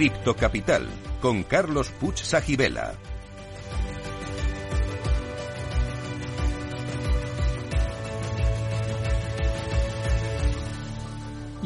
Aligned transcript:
Cripto 0.00 0.34
Capital 0.34 0.88
con 1.20 1.42
Carlos 1.42 1.90
Puch 1.90 2.22
Sajibela. 2.22 3.09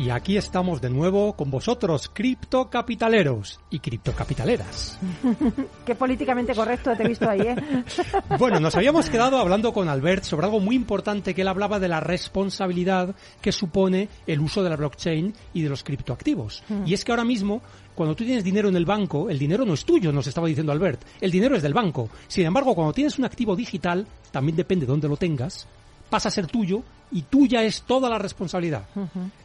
Y 0.04 0.10
aquí 0.10 0.36
estamos 0.36 0.82
de 0.82 0.90
nuevo 0.90 1.32
con 1.32 1.50
vosotros, 1.50 2.10
criptocapitaleros 2.12 3.58
y 3.70 3.78
criptocapitaleras. 3.78 4.98
Qué 5.86 5.94
políticamente 5.94 6.54
correcto 6.54 6.94
te 6.94 7.04
he 7.04 7.08
visto 7.08 7.26
ahí, 7.26 7.40
¿eh? 7.40 7.56
bueno, 8.38 8.60
nos 8.60 8.74
habíamos 8.74 9.08
quedado 9.08 9.38
hablando 9.38 9.72
con 9.72 9.88
Albert 9.88 10.24
sobre 10.24 10.44
algo 10.44 10.60
muy 10.60 10.76
importante 10.76 11.34
que 11.34 11.40
él 11.40 11.48
hablaba 11.48 11.80
de 11.80 11.88
la 11.88 12.00
responsabilidad 12.00 13.14
que 13.40 13.50
supone 13.50 14.10
el 14.26 14.40
uso 14.40 14.62
de 14.62 14.68
la 14.68 14.76
blockchain 14.76 15.32
y 15.54 15.62
de 15.62 15.70
los 15.70 15.82
criptoactivos. 15.82 16.62
Y 16.84 16.92
es 16.92 17.02
que 17.02 17.12
ahora 17.12 17.24
mismo 17.24 17.62
cuando 17.94 18.14
tú 18.14 18.24
tienes 18.24 18.44
dinero 18.44 18.68
en 18.68 18.76
el 18.76 18.84
banco, 18.84 19.30
el 19.30 19.38
dinero 19.38 19.64
no 19.64 19.72
es 19.72 19.86
tuyo, 19.86 20.12
nos 20.12 20.26
estaba 20.26 20.48
diciendo 20.48 20.72
Albert. 20.72 21.00
El 21.18 21.30
dinero 21.30 21.56
es 21.56 21.62
del 21.62 21.72
banco. 21.72 22.10
Sin 22.28 22.44
embargo, 22.44 22.74
cuando 22.74 22.92
tienes 22.92 23.18
un 23.18 23.24
activo 23.24 23.56
digital, 23.56 24.06
también 24.30 24.56
depende 24.56 24.84
de 24.84 24.92
dónde 24.92 25.08
lo 25.08 25.16
tengas, 25.16 25.66
pasa 26.10 26.28
a 26.28 26.32
ser 26.32 26.46
tuyo 26.46 26.82
y 27.10 27.22
tuya 27.22 27.62
es 27.62 27.82
toda 27.82 28.08
la 28.08 28.18
responsabilidad. 28.18 28.84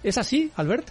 ¿Es 0.04 0.18
así, 0.18 0.52
Albert? 0.56 0.90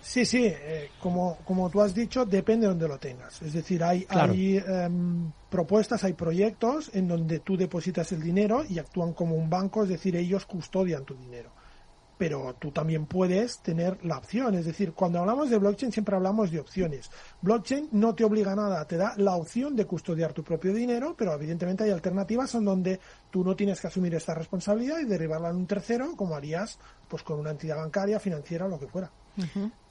Sí, 0.00 0.24
sí, 0.24 0.44
eh, 0.46 0.90
como, 1.02 1.38
como 1.44 1.68
tú 1.68 1.80
has 1.80 1.92
dicho, 1.92 2.24
depende 2.24 2.66
de 2.66 2.68
donde 2.70 2.86
lo 2.86 2.96
tengas. 2.98 3.42
Es 3.42 3.52
decir, 3.52 3.82
hay, 3.82 4.06
hay 4.08 4.56
em, 4.56 5.32
propuestas, 5.50 6.04
hay 6.04 6.12
proyectos 6.12 6.90
en 6.94 7.08
donde 7.08 7.40
tú 7.40 7.56
depositas 7.56 8.12
el 8.12 8.22
dinero 8.22 8.64
y 8.68 8.78
actúan 8.78 9.14
como 9.14 9.34
un 9.34 9.50
banco, 9.50 9.82
es 9.82 9.88
decir, 9.88 10.14
ellos 10.14 10.46
custodian 10.46 11.04
tu 11.04 11.16
dinero 11.16 11.55
pero 12.18 12.54
tú 12.58 12.70
también 12.70 13.06
puedes 13.06 13.58
tener 13.60 14.04
la 14.04 14.18
opción. 14.18 14.54
Es 14.54 14.66
decir, 14.66 14.92
cuando 14.92 15.20
hablamos 15.20 15.50
de 15.50 15.58
blockchain 15.58 15.92
siempre 15.92 16.16
hablamos 16.16 16.50
de 16.50 16.60
opciones. 16.60 17.10
Blockchain 17.42 17.88
no 17.92 18.14
te 18.14 18.24
obliga 18.24 18.52
a 18.52 18.56
nada, 18.56 18.84
te 18.86 18.96
da 18.96 19.14
la 19.16 19.36
opción 19.36 19.76
de 19.76 19.86
custodiar 19.86 20.32
tu 20.32 20.42
propio 20.42 20.72
dinero, 20.72 21.14
pero 21.16 21.32
evidentemente 21.34 21.84
hay 21.84 21.90
alternativas 21.90 22.54
en 22.54 22.64
donde 22.64 23.00
tú 23.30 23.44
no 23.44 23.54
tienes 23.54 23.80
que 23.80 23.88
asumir 23.88 24.14
esta 24.14 24.34
responsabilidad 24.34 24.98
y 25.00 25.04
derivarla 25.04 25.50
en 25.50 25.56
un 25.56 25.66
tercero, 25.66 26.16
como 26.16 26.34
harías 26.34 26.78
pues 27.08 27.22
con 27.22 27.38
una 27.38 27.50
entidad 27.50 27.76
bancaria, 27.76 28.18
financiera 28.18 28.68
lo 28.68 28.78
que 28.78 28.88
fuera. 28.88 29.10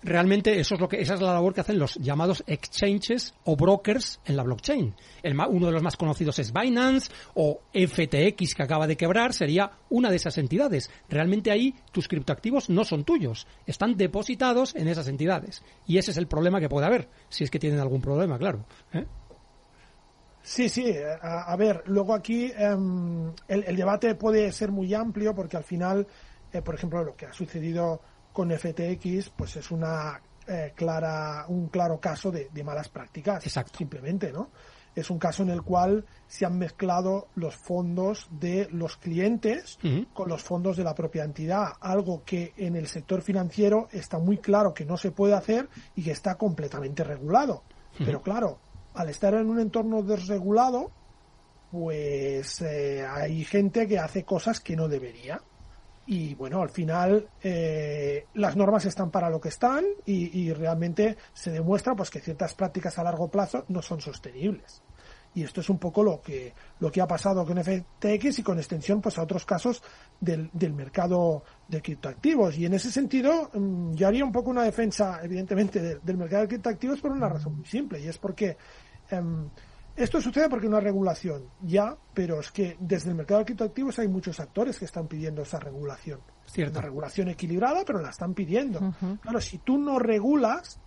Realmente 0.06 0.60
eso 0.60 0.76
es 0.76 0.82
lo 0.82 0.88
que 0.88 1.02
esa 1.02 1.16
es 1.16 1.22
la 1.22 1.34
labor 1.34 1.54
que 1.54 1.62
hacen 1.62 1.80
los 1.80 1.96
llamados 1.96 2.44
exchanges 2.46 3.34
o 3.44 3.56
brokers 3.56 4.20
en 4.26 4.38
la 4.38 4.44
blockchain. 4.44 4.94
El, 5.24 5.36
uno 5.50 5.66
de 5.66 5.72
los 5.72 5.82
más 5.82 5.98
conocidos 5.98 6.38
es 6.38 6.54
Binance 6.54 7.12
o 7.34 7.62
FTX 7.74 8.54
que 8.54 8.64
acaba 8.64 8.86
de 8.86 8.98
quebrar 8.98 9.34
sería 9.34 9.72
una 9.90 10.12
de 10.12 10.18
esas 10.18 10.38
entidades. 10.38 10.92
Realmente 11.10 11.50
ahí 11.50 11.74
tus 11.92 12.08
criptoactivos 12.08 12.70
no 12.70 12.84
son 12.84 13.04
tuyos, 13.04 13.48
están 13.66 13.98
depositados 13.98 14.76
en 14.76 14.88
esas 14.88 15.08
entidades 15.08 15.64
y 15.88 15.98
ese 15.98 16.12
es 16.12 16.18
el 16.18 16.28
problema 16.28 16.60
que 16.60 16.70
puede 16.70 16.86
haber, 16.86 17.10
si 17.30 17.44
es 17.44 17.50
que 17.50 17.60
tienen 17.60 17.80
algún 17.80 18.02
problema, 18.02 18.38
claro. 18.38 18.66
¿eh? 18.94 19.06
Sí, 20.46 20.70
sí. 20.70 20.94
A, 21.22 21.56
ver, 21.58 21.82
luego 21.88 22.14
aquí 22.14 22.54
em, 22.56 23.32
el, 23.48 23.76
debate 23.76 24.14
puede 24.14 24.52
ser 24.52 24.72
muy 24.72 24.94
amplio 24.94 25.34
porque 25.34 25.58
al 25.58 25.64
final, 25.64 26.06
eh, 26.54 26.62
por 26.62 26.76
ejemplo, 26.76 27.04
lo 27.04 27.16
que 27.16 27.26
ha 27.26 27.34
sucedido 27.34 28.00
con 28.36 28.52
FTX, 28.52 29.30
pues 29.30 29.56
es 29.56 29.72
una 29.72 30.22
eh, 30.46 30.74
clara, 30.76 31.46
un 31.48 31.70
claro 31.70 32.02
caso 32.02 32.32
de, 32.32 32.50
malas 32.66 32.90
prácticas. 32.90 33.46
Exacto. 33.46 33.78
Simplemente, 33.78 34.34
¿no? 34.34 34.50
Es 34.94 35.10
un 35.10 35.18
caso 35.18 35.44
en 35.44 35.52
el 35.52 35.62
cual 35.62 36.06
se 36.28 36.46
han 36.46 36.58
mezclado 36.58 37.30
los 37.36 37.56
fondos 37.56 38.28
de 38.32 38.68
los 38.72 38.98
clientes 38.98 39.80
con 40.14 40.28
los 40.28 40.44
fondos 40.44 40.76
de 40.76 40.84
la 40.84 40.94
propia 40.94 41.24
entidad, 41.24 41.74
algo 41.80 42.24
que 42.26 42.54
en 42.58 42.76
el 42.76 42.88
sector 42.88 43.22
financiero 43.22 43.88
está 43.92 44.20
muy 44.20 44.38
claro 44.38 44.74
que 44.74 44.86
no 44.86 44.98
se 44.98 45.12
puede 45.12 45.34
hacer 45.34 45.70
y 45.96 46.04
que 46.04 46.12
está 46.12 46.36
completamente 46.36 47.04
regulado. 47.06 47.64
Pero 47.98 48.22
claro, 48.22 48.60
al 48.94 49.10
estar 49.10 49.34
en 49.34 49.50
un 49.50 49.60
entorno 49.60 50.02
desregulado, 50.02 50.92
pues 51.72 52.62
eh, 52.62 53.06
hay 53.06 53.46
gente 53.46 53.88
que 53.88 54.00
hace 54.00 54.24
cosas 54.24 54.60
que 54.60 54.76
no 54.76 54.88
debería 54.88 55.42
y 56.08 56.36
bueno, 56.36 56.62
al 56.62 56.70
final 56.70 57.30
eh, 57.42 58.28
las 58.36 58.56
normas 58.56 58.86
están 58.86 59.10
para 59.10 59.30
lo 59.30 59.42
que 59.42 59.50
están 59.50 59.84
y, 60.06 60.54
realmente 60.54 61.18
se 61.34 61.52
demuestra 61.52 61.96
pues 61.96 62.10
que 62.10 62.20
ciertas 62.20 62.54
prácticas 62.54 62.98
a 63.00 63.04
largo 63.04 63.28
plazo 63.30 63.66
no 63.70 63.82
son 63.82 64.00
sostenibles. 64.00 64.84
Y 65.34 65.44
esto 65.44 65.60
es 65.60 65.70
un 65.70 65.80
poco 65.80 66.02
lo 66.02 66.22
que, 66.22 66.54
lo 66.80 66.90
que 66.90 67.02
ha 67.02 67.08
pasado 67.08 67.46
con 67.46 67.62
FTX 67.62 68.40
y 68.40 68.44
con 68.44 68.58
extensión 68.58 69.02
pues 69.02 69.18
a 69.18 69.24
otros 69.24 69.46
casos 69.46 69.84
del, 70.22 70.50
del 70.54 70.74
mercado 70.74 71.44
de 71.68 71.82
criptoactivos. 71.82 72.58
Y 72.58 72.66
en 72.66 72.76
ese 72.76 72.90
sentido, 72.90 73.50
mm, 73.54 73.96
yo 73.96 74.08
haría 74.08 74.24
un 74.24 74.32
poco 74.32 74.52
una 74.52 74.64
defensa, 74.64 75.20
evidentemente, 75.22 76.00
del 76.02 76.18
mercado 76.18 76.44
de 76.44 76.48
criptoactivos 76.50 77.02
por 77.02 77.12
una 77.12 77.28
razón 77.28 77.58
muy 77.58 77.66
simple, 77.66 78.00
y 78.00 78.08
es 78.08 78.18
porque 78.18 78.56
em, 79.10 79.50
esto 79.96 80.22
sucede 80.22 80.50
porque 80.50 80.68
no 80.68 80.78
hay 80.78 80.84
regulación, 80.84 81.50
ya, 81.62 81.96
pero 82.14 82.40
es 82.40 82.52
que 82.52 82.76
desde 82.80 83.10
el 83.10 83.16
mercado 83.16 83.40
de 83.40 83.46
criptoactivos 83.46 83.98
hay 84.00 84.08
muchos 84.08 84.40
actores 84.40 84.78
que 84.78 84.86
están 84.86 85.08
pidiendo 85.08 85.42
esa 85.42 85.60
regulación. 85.60 86.20
Cierto. 86.46 86.80
Una 86.80 86.82
regulación 86.82 87.30
equilibrada, 87.30 87.84
pero 87.86 88.02
la 88.02 88.10
están 88.10 88.34
pidiendo. 88.34 88.94
Claro, 89.22 89.40
si 89.42 89.60
tú 89.60 89.78
no 89.78 89.98
regulas, 89.98 90.80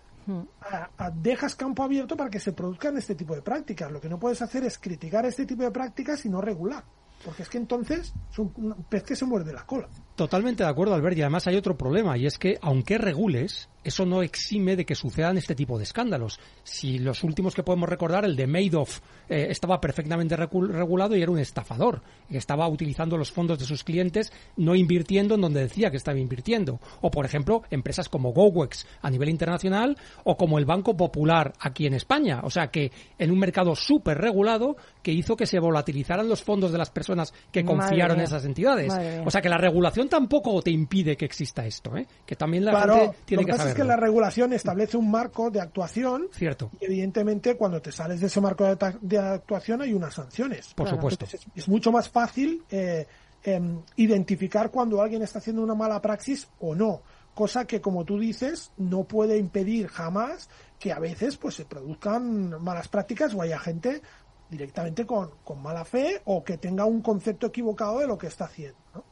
dejas 1.15 1.55
campo 1.55 1.83
abierto 1.83 2.15
para 2.15 2.29
que 2.29 2.39
se 2.39 2.53
produzcan 2.53 2.97
este 2.97 3.15
tipo 3.15 3.35
de 3.35 3.41
prácticas. 3.41 3.91
Lo 3.91 3.99
que 3.99 4.09
no 4.09 4.19
puedes 4.19 4.41
hacer 4.41 4.63
es 4.63 4.77
criticar 4.77 5.25
este 5.25 5.45
tipo 5.45 5.63
de 5.63 5.71
prácticas 5.71 6.25
y 6.25 6.29
no 6.29 6.39
regular. 6.39 6.83
Porque 7.25 7.43
es 7.43 7.49
que 7.49 7.57
entonces 7.57 8.13
es 8.31 8.39
un 8.39 8.85
pez 8.87 9.03
que 9.03 9.15
se 9.15 9.25
muerde 9.25 9.51
la 9.51 9.65
cola. 9.65 9.89
Totalmente 10.19 10.63
de 10.63 10.69
acuerdo, 10.69 10.95
Albert. 10.95 11.17
Y 11.17 11.21
además 11.21 11.47
hay 11.47 11.55
otro 11.55 11.77
problema, 11.77 12.17
y 12.17 12.25
es 12.25 12.37
que 12.37 12.57
aunque 12.61 12.97
regules, 12.97 13.69
eso 13.85 14.05
no 14.05 14.21
exime 14.21 14.75
de 14.75 14.85
que 14.85 14.93
sucedan 14.93 15.37
este 15.37 15.55
tipo 15.55 15.77
de 15.77 15.85
escándalos. 15.85 16.39
Si 16.63 16.99
los 16.99 17.23
últimos 17.23 17.55
que 17.55 17.63
podemos 17.63 17.87
recordar, 17.87 18.25
el 18.25 18.35
de 18.35 18.45
Madoff, 18.45 18.99
eh, 19.29 19.47
estaba 19.49 19.79
perfectamente 19.79 20.35
regulado 20.35 21.15
y 21.15 21.21
era 21.21 21.31
un 21.31 21.39
estafador. 21.39 22.01
Estaba 22.29 22.67
utilizando 22.67 23.15
los 23.15 23.31
fondos 23.31 23.59
de 23.59 23.65
sus 23.65 23.85
clientes, 23.85 24.33
no 24.57 24.75
invirtiendo 24.75 25.35
en 25.35 25.41
donde 25.41 25.61
decía 25.61 25.91
que 25.91 25.97
estaba 25.97 26.19
invirtiendo. 26.19 26.81
O, 26.99 27.09
por 27.09 27.25
ejemplo, 27.25 27.63
empresas 27.69 28.09
como 28.09 28.33
GoWex 28.33 28.85
a 29.01 29.09
nivel 29.09 29.29
internacional 29.29 29.95
o 30.25 30.35
como 30.35 30.59
el 30.59 30.65
Banco 30.65 30.97
Popular 30.97 31.53
aquí 31.61 31.85
en 31.85 31.93
España. 31.93 32.41
O 32.43 32.49
sea 32.49 32.67
que 32.67 32.91
en 33.17 33.31
un 33.31 33.39
mercado 33.39 33.75
súper 33.75 34.17
regulado 34.17 34.75
que 35.01 35.13
hizo 35.13 35.37
que 35.37 35.45
se 35.45 35.59
volatilizaran 35.59 36.27
los 36.27 36.43
fondos 36.43 36.73
de 36.73 36.77
las 36.77 36.89
personas 36.89 37.33
que 37.51 37.63
confiaron 37.63 38.17
en 38.17 38.25
esas 38.25 38.43
entidades. 38.43 38.93
O 39.25 39.31
sea 39.31 39.41
que 39.41 39.49
la 39.49 39.57
regulación 39.57 40.08
tampoco 40.09 40.61
te 40.61 40.71
impide 40.71 41.15
que 41.15 41.25
exista 41.25 41.65
esto, 41.65 41.95
¿eh? 41.95 42.07
que 42.25 42.35
también 42.35 42.65
la 42.65 42.81
gente 42.81 43.17
tiene 43.25 43.45
que, 43.45 43.53
saber. 43.53 43.69
Es 43.69 43.75
que 43.75 43.83
la 43.83 43.95
regulación 43.95 44.53
establece 44.53 44.97
un 44.97 45.09
marco 45.09 45.49
de 45.49 45.61
actuación. 45.61 46.27
Cierto. 46.31 46.71
Y 46.79 46.85
evidentemente 46.85 47.55
cuando 47.55 47.81
te 47.81 47.91
sales 47.91 48.19
de 48.19 48.27
ese 48.27 48.41
marco 48.41 48.65
de, 48.65 49.17
actuación 49.17 49.81
hay 49.81 49.93
unas 49.93 50.13
sanciones. 50.13 50.73
Por 50.73 50.89
supuesto. 50.89 51.25
es, 51.55 51.67
mucho 51.67 51.91
más 51.91 52.09
fácil 52.09 52.63
eh, 52.69 53.07
em, 53.43 53.81
identificar 53.95 54.71
cuando 54.71 55.01
alguien 55.01 55.21
está 55.21 55.39
haciendo 55.39 55.61
una 55.61 55.75
mala 55.75 56.01
praxis 56.01 56.47
o 56.59 56.75
no. 56.75 57.01
Cosa 57.33 57.65
que, 57.65 57.79
como 57.79 58.03
tú 58.03 58.19
dices, 58.19 58.71
no 58.77 59.05
puede 59.05 59.37
impedir 59.37 59.87
jamás 59.87 60.49
que 60.77 60.91
a 60.91 60.99
veces 60.99 61.37
pues 61.37 61.55
se 61.55 61.65
produzcan 61.65 62.61
malas 62.61 62.87
prácticas 62.87 63.33
o 63.33 63.41
haya 63.41 63.59
gente 63.59 64.01
directamente 64.49 65.05
con, 65.05 65.29
con 65.43 65.61
mala 65.61 65.85
fe 65.85 66.21
o 66.25 66.43
que 66.43 66.57
tenga 66.57 66.85
un 66.85 67.01
concepto 67.01 67.47
equivocado 67.47 67.99
de 67.99 68.07
lo 68.07 68.17
que 68.17 68.27
está 68.27 68.45
haciendo. 68.45 68.79
¿no? 68.93 69.03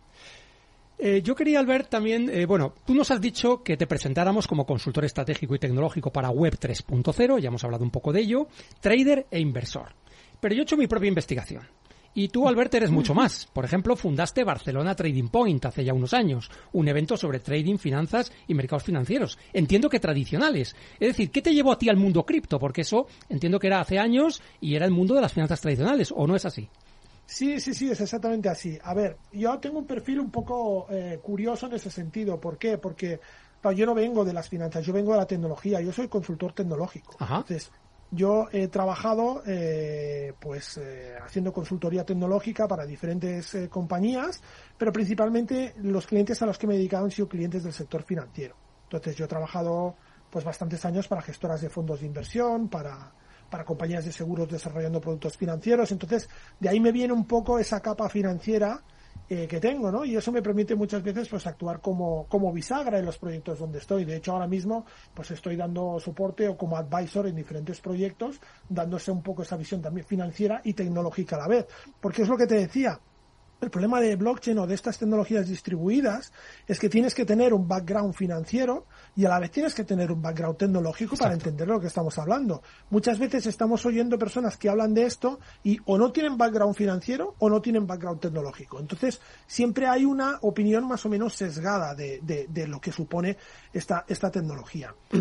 Eh, 0.99 1.21
yo 1.23 1.35
quería, 1.35 1.59
Albert, 1.59 1.89
también, 1.89 2.29
eh, 2.29 2.45
bueno, 2.45 2.73
tú 2.85 2.95
nos 2.95 3.11
has 3.11 3.21
dicho 3.21 3.61
que 3.61 3.77
te 3.77 3.85
presentáramos 3.85 4.47
como 4.47 4.65
consultor 4.65 5.05
estratégico 5.05 5.53
y 5.53 5.59
tecnológico 5.59 6.11
para 6.11 6.31
Web 6.31 6.57
3.0, 6.59 7.39
ya 7.39 7.49
hemos 7.49 7.63
hablado 7.63 7.83
un 7.83 7.91
poco 7.91 8.11
de 8.11 8.21
ello, 8.21 8.47
trader 8.79 9.27
e 9.29 9.39
inversor. 9.39 9.93
Pero 10.39 10.55
yo 10.55 10.61
he 10.61 10.63
hecho 10.63 10.77
mi 10.77 10.87
propia 10.87 11.09
investigación. 11.09 11.67
Y 12.15 12.29
tú, 12.29 12.47
Albert, 12.47 12.73
eres 12.73 12.89
mucho 12.89 13.13
más. 13.13 13.45
Por 13.53 13.63
ejemplo, 13.63 13.95
fundaste 13.95 14.43
Barcelona 14.43 14.95
Trading 14.95 15.27
Point 15.27 15.63
hace 15.65 15.83
ya 15.83 15.93
unos 15.93 16.15
años, 16.15 16.49
un 16.73 16.87
evento 16.87 17.15
sobre 17.15 17.39
trading, 17.39 17.77
finanzas 17.77 18.31
y 18.47 18.55
mercados 18.55 18.81
financieros. 18.81 19.37
Entiendo 19.53 19.87
que 19.87 19.99
tradicionales. 19.99 20.75
Es 20.99 21.09
decir, 21.09 21.29
¿qué 21.29 21.43
te 21.43 21.53
llevó 21.53 21.71
a 21.71 21.77
ti 21.77 21.89
al 21.89 21.97
mundo 21.97 22.25
cripto? 22.25 22.57
Porque 22.57 22.81
eso 22.81 23.05
entiendo 23.29 23.59
que 23.59 23.67
era 23.67 23.81
hace 23.81 23.99
años 23.99 24.41
y 24.59 24.73
era 24.73 24.87
el 24.87 24.91
mundo 24.91 25.13
de 25.13 25.21
las 25.21 25.33
finanzas 25.33 25.61
tradicionales, 25.61 26.11
¿o 26.11 26.25
no 26.25 26.35
es 26.35 26.45
así? 26.45 26.67
Sí, 27.27 27.59
sí, 27.59 27.73
sí, 27.73 27.91
es 27.91 27.99
exactamente 27.99 28.47
así. 28.47 28.79
A 28.81 28.93
ver, 28.93 29.17
yo 29.33 29.59
tengo 29.59 29.79
un 29.79 29.85
perfil 29.85 30.21
un 30.21 30.31
poco 30.31 30.87
eh, 30.89 31.19
curioso 31.21 31.67
en 31.67 31.73
ese 31.73 31.91
sentido. 31.91 32.39
¿Por 32.39 32.57
qué? 32.57 32.77
Porque 32.77 33.19
yo 33.75 33.85
no 33.85 33.93
vengo 33.93 34.23
de 34.23 34.31
las 34.31 34.47
finanzas, 34.47 34.85
yo 34.85 34.93
vengo 34.93 35.11
de 35.11 35.17
la 35.17 35.27
tecnología, 35.27 35.81
yo 35.81 35.91
soy 35.91 36.07
consultor 36.07 36.53
tecnológico. 36.53 37.17
Entonces, 37.19 37.69
yo 38.11 38.47
he 38.53 38.69
trabajado 38.69 39.43
eh, 39.45 40.33
pues 40.39 40.77
eh, 40.77 41.15
haciendo 41.21 41.51
consultoría 41.51 42.05
tecnológica 42.05 42.65
para 42.65 42.85
diferentes 42.85 43.57
compañías, 43.69 44.41
pero 44.77 44.93
principalmente 44.93 45.75
los 45.81 46.07
clientes 46.07 46.41
a 46.41 46.45
los 46.45 46.57
que 46.57 46.65
me 46.65 46.75
he 46.75 46.77
dedicado 46.77 47.03
han 47.03 47.11
sido 47.11 47.27
clientes 47.27 47.61
del 47.61 47.73
sector 47.73 48.03
financiero. 48.03 48.55
Entonces, 48.83 49.17
yo 49.17 49.25
he 49.25 49.27
trabajado 49.27 49.97
pues 50.29 50.45
bastantes 50.45 50.85
años 50.85 51.09
para 51.09 51.21
gestoras 51.21 51.59
de 51.59 51.69
fondos 51.69 51.99
de 51.99 52.05
inversión, 52.05 52.69
para 52.69 53.11
para 53.49 53.65
compañías 53.65 54.05
de 54.05 54.11
seguros 54.11 54.49
desarrollando 54.49 55.01
productos 55.01 55.37
financieros. 55.37 55.91
Entonces, 55.91 56.29
de 56.59 56.69
ahí 56.69 56.79
me 56.79 56.91
viene 56.91 57.13
un 57.13 57.25
poco 57.25 57.59
esa 57.59 57.79
capa 57.81 58.09
financiera 58.09 58.81
eh, 59.29 59.45
que 59.45 59.59
tengo, 59.59 59.91
¿no? 59.91 60.05
Y 60.05 60.15
eso 60.15 60.31
me 60.31 60.41
permite 60.41 60.73
muchas 60.73 61.03
veces 61.03 61.27
pues 61.27 61.45
actuar 61.47 61.81
como, 61.81 62.27
como 62.29 62.53
bisagra 62.53 62.97
en 62.97 63.05
los 63.05 63.17
proyectos 63.17 63.59
donde 63.59 63.79
estoy. 63.79 64.05
De 64.05 64.15
hecho, 64.15 64.31
ahora 64.31 64.47
mismo 64.47 64.85
pues 65.13 65.31
estoy 65.31 65.57
dando 65.57 65.99
soporte 65.99 66.47
o 66.47 66.55
como 66.55 66.77
advisor 66.77 67.27
en 67.27 67.35
diferentes 67.35 67.81
proyectos, 67.81 68.39
dándose 68.69 69.11
un 69.11 69.21
poco 69.21 69.41
esa 69.41 69.57
visión 69.57 69.81
también 69.81 70.07
financiera 70.07 70.61
y 70.63 70.73
tecnológica 70.73 71.35
a 71.35 71.39
la 71.39 71.47
vez. 71.47 71.67
Porque 71.99 72.21
es 72.21 72.29
lo 72.29 72.37
que 72.37 72.47
te 72.47 72.55
decía, 72.55 73.01
el 73.59 73.69
problema 73.69 73.99
de 73.99 74.15
blockchain 74.15 74.57
o 74.59 74.67
de 74.67 74.75
estas 74.75 74.97
tecnologías 74.97 75.47
distribuidas 75.47 76.31
es 76.67 76.79
que 76.79 76.89
tienes 76.89 77.15
que 77.15 77.25
tener 77.25 77.53
un 77.53 77.67
background 77.67 78.13
financiero 78.13 78.85
y 79.15 79.25
a 79.25 79.29
la 79.29 79.39
vez 79.39 79.51
tienes 79.51 79.73
que 79.73 79.83
tener 79.83 80.11
un 80.11 80.21
background 80.21 80.57
tecnológico 80.57 81.15
para 81.17 81.33
entender 81.33 81.67
lo 81.67 81.79
que 81.79 81.87
estamos 81.87 82.17
hablando. 82.17 82.61
Muchas 82.89 83.17
veces 83.17 83.45
estamos 83.47 83.85
oyendo 83.85 84.19
personas 84.19 84.57
que 84.57 84.69
hablan 84.69 84.93
de 84.93 85.05
esto 85.05 85.39
y 85.63 85.79
o 85.85 85.97
no 85.97 86.11
tienen 86.11 86.37
background 86.37 86.75
financiero 86.75 87.35
o 87.39 87.49
no 87.49 87.61
tienen 87.61 87.87
background 87.87 88.19
tecnológico. 88.19 88.79
Entonces, 88.79 89.19
siempre 89.47 89.87
hay 89.87 90.05
una 90.05 90.37
opinión 90.41 90.87
más 90.87 91.05
o 91.05 91.09
menos 91.09 91.33
sesgada 91.33 91.95
de, 91.95 92.19
de 92.21 92.67
lo 92.67 92.79
que 92.79 92.91
supone 92.91 93.37
esta, 93.73 94.05
esta 94.07 94.29
tecnología. 94.29 94.93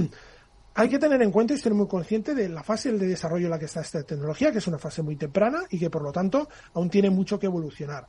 hay 0.76 0.90
que 0.90 0.98
tener 0.98 1.22
en 1.22 1.30
cuenta 1.30 1.54
y 1.54 1.58
ser 1.58 1.72
muy 1.72 1.88
consciente 1.88 2.34
de 2.34 2.50
la 2.50 2.62
fase 2.62 2.92
de 2.92 3.06
desarrollo 3.06 3.46
en 3.46 3.50
la 3.50 3.58
que 3.58 3.64
está 3.64 3.80
esta 3.80 4.02
tecnología, 4.02 4.52
que 4.52 4.58
es 4.58 4.66
una 4.66 4.78
fase 4.78 5.00
muy 5.00 5.16
temprana 5.16 5.62
y 5.70 5.78
que 5.78 5.88
por 5.88 6.02
lo 6.02 6.12
tanto 6.12 6.50
aún 6.74 6.90
tiene 6.90 7.08
mucho 7.08 7.38
que 7.38 7.46
evolucionar. 7.46 8.06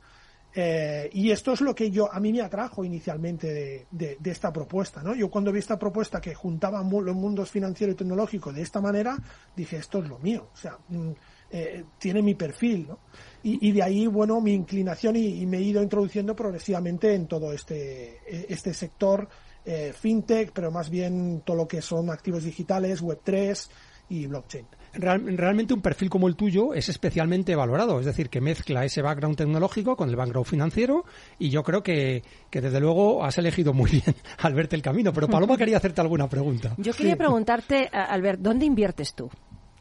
Eh, 0.60 1.08
y 1.12 1.30
esto 1.30 1.52
es 1.52 1.60
lo 1.60 1.72
que 1.72 1.88
yo 1.88 2.12
a 2.12 2.18
mí 2.18 2.32
me 2.32 2.40
atrajo 2.40 2.84
inicialmente 2.84 3.86
de, 3.92 4.18
esta 4.24 4.52
propuesta, 4.52 5.04
¿no? 5.04 5.14
Yo 5.14 5.30
cuando 5.30 5.52
vi 5.52 5.60
esta 5.60 5.78
propuesta 5.78 6.20
que 6.20 6.34
juntaba 6.34 6.82
los 6.82 7.14
mundos 7.14 7.48
financiero 7.48 7.92
y 7.92 7.94
tecnológico 7.94 8.52
de 8.52 8.62
esta 8.62 8.80
manera, 8.80 9.16
dije 9.54 9.76
esto 9.76 10.02
es 10.02 10.08
lo 10.08 10.18
mío, 10.18 10.48
o 10.52 10.56
sea, 10.56 10.76
mm, 10.88 11.10
eh, 11.52 11.84
tiene 11.96 12.22
mi 12.22 12.34
perfil, 12.34 12.88
¿no? 12.88 12.98
Y, 13.44 13.70
de 13.70 13.84
ahí, 13.84 14.08
bueno, 14.08 14.40
mi 14.40 14.52
inclinación 14.52 15.14
y, 15.14 15.46
me 15.46 15.58
he 15.58 15.62
ido 15.62 15.80
introduciendo 15.80 16.34
progresivamente 16.34 17.14
en 17.14 17.28
todo 17.28 17.52
este, 17.52 18.18
este 18.52 18.74
sector 18.74 19.28
eh, 19.64 19.94
fintech, 19.96 20.50
pero 20.52 20.72
más 20.72 20.90
bien 20.90 21.42
todo 21.46 21.56
lo 21.56 21.68
que 21.68 21.80
son 21.80 22.10
activos 22.10 22.42
digitales, 22.42 23.00
Web3 23.00 23.68
y 24.08 24.26
blockchain 24.26 24.66
realmente 24.92 25.74
un 25.74 25.80
perfil 25.80 26.10
como 26.10 26.28
el 26.28 26.36
tuyo 26.36 26.74
es 26.74 26.88
especialmente 26.88 27.54
valorado, 27.54 28.00
es 28.00 28.06
decir, 28.06 28.30
que 28.30 28.40
mezcla 28.40 28.84
ese 28.84 29.02
background 29.02 29.36
tecnológico 29.36 29.96
con 29.96 30.08
el 30.08 30.16
background 30.16 30.46
financiero 30.46 31.04
y 31.38 31.50
yo 31.50 31.62
creo 31.62 31.82
que, 31.82 32.22
que 32.50 32.60
desde 32.60 32.80
luego 32.80 33.24
has 33.24 33.38
elegido 33.38 33.72
muy 33.72 33.90
bien 33.90 34.14
al 34.38 34.54
verte 34.54 34.76
el 34.76 34.82
camino. 34.82 35.12
Pero 35.12 35.28
Paloma 35.28 35.56
quería 35.56 35.76
hacerte 35.76 36.00
alguna 36.00 36.28
pregunta. 36.28 36.74
Yo 36.78 36.92
quería 36.92 37.16
preguntarte, 37.16 37.88
Albert, 37.92 38.40
¿dónde 38.40 38.66
inviertes 38.66 39.14
tú? 39.14 39.30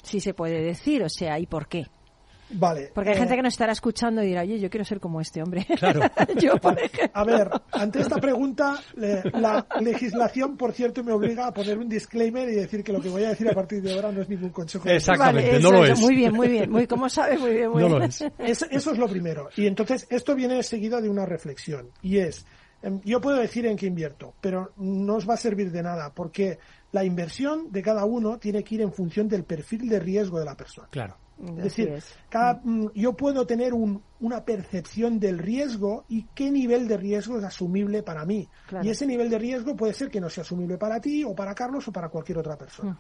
Si 0.04 0.20
se 0.20 0.34
puede 0.34 0.62
decir, 0.62 1.04
o 1.04 1.10
sea, 1.10 1.40
¿y 1.40 1.46
por 1.46 1.68
qué? 1.68 1.88
Vale. 2.50 2.92
Porque 2.94 3.12
hay 3.12 3.16
eh, 3.16 3.20
gente 3.20 3.36
que 3.36 3.42
nos 3.42 3.54
estará 3.54 3.72
escuchando 3.72 4.24
y 4.24 4.28
dirá, 4.28 4.42
oye, 4.42 4.60
yo 4.60 4.70
quiero 4.70 4.86
ser 4.86 5.00
como 5.00 5.22
este 5.22 5.42
hombre. 5.42 5.66
Claro. 5.78 6.02
A 7.14 7.24
ver, 7.24 7.50
ante 7.72 8.00
esta 8.02 8.18
pregunta, 8.18 8.82
la 8.96 9.66
legislación, 9.80 10.58
por 10.58 10.74
cierto, 10.74 11.04
me 11.04 11.12
obliga 11.12 11.48
a 11.48 11.54
poner 11.54 11.78
un 11.78 11.88
disclaimer 11.88 12.50
y 12.50 12.56
decir 12.56 12.84
que 12.84 12.92
lo 12.92 13.00
que 13.00 13.10
voy 13.10 13.24
a 13.24 13.30
decir 13.30 13.48
a 13.48 13.54
partir 13.54 13.82
de 13.82 13.94
ahora 13.94 14.12
no 14.12 14.22
es 14.22 14.30
ningún 14.30 14.50
consejo. 14.50 14.88
Exactamente, 14.90 15.60
no 15.60 15.72
lo 15.72 15.86
es. 15.86 16.00
Muy 16.00 16.16
bien, 16.16 16.34
muy 16.34 16.48
bien. 16.48 16.72
Muy, 16.72 16.88
como 16.88 17.10
sabes, 17.10 17.40
muy 17.40 17.52
bien, 17.52 17.70
muy 17.70 17.84
no 17.84 17.90
Lo 17.90 18.04
es. 18.04 18.22
Eso 18.40 18.66
es 18.72 18.98
lo 18.98 19.08
primero. 19.08 19.50
Y 19.56 19.68
entonces, 19.68 20.08
esto 20.10 20.36
viene 20.36 20.64
seguido 20.64 21.00
de 21.00 21.10
una 21.10 21.26
reflexión. 21.26 21.92
Y 22.02 22.18
es, 22.18 22.46
em, 22.82 23.00
yo 23.04 23.22
puedo 23.22 23.38
decir 23.38 23.66
en 23.66 23.78
qué 23.78 23.86
invierto, 23.86 24.34
pero 24.42 24.72
no 24.78 25.16
os 25.16 25.30
va 25.30 25.36
a 25.36 25.38
servir 25.38 25.72
de 25.72 25.84
nada, 25.84 26.12
porque 26.14 26.58
la 26.92 27.04
inversión 27.04 27.72
de 27.72 27.82
cada 27.82 28.06
uno 28.06 28.40
tiene 28.40 28.64
que 28.64 28.76
ir 28.76 28.82
en 28.82 28.92
función 28.92 29.28
del 29.28 29.44
perfil 29.44 29.88
de 29.90 30.00
riesgo 30.00 30.40
de 30.40 30.46
la 30.46 30.56
persona. 30.56 30.88
Claro. 30.90 31.18
Es 31.58 31.64
decir, 31.64 31.94
cada, 32.30 32.60
mm, 32.64 32.92
yo 32.96 33.14
puedo 33.14 33.46
tener 33.46 33.74
un, 33.74 34.02
una 34.20 34.44
percepción 34.44 35.20
del 35.20 35.38
riesgo 35.38 36.06
y 36.10 36.24
qué 36.34 36.52
nivel 36.52 36.88
de 36.88 36.98
riesgo 36.98 37.38
es 37.38 37.44
asumible 37.44 38.02
para 38.04 38.26
mí. 38.26 38.48
Y 38.82 38.90
ese 38.90 39.06
nivel 39.06 39.30
de 39.30 39.38
riesgo 39.38 39.76
puede 39.76 39.94
ser 39.94 40.10
que 40.10 40.20
no 40.20 40.30
sea 40.30 40.42
asumible 40.42 40.78
para 40.78 41.00
ti 41.00 41.24
o 41.24 41.36
para 41.36 41.54
Carlos 41.54 41.88
o 41.88 41.92
para 41.92 42.10
cualquier 42.10 42.40
otra 42.40 42.58
persona. 42.58 42.98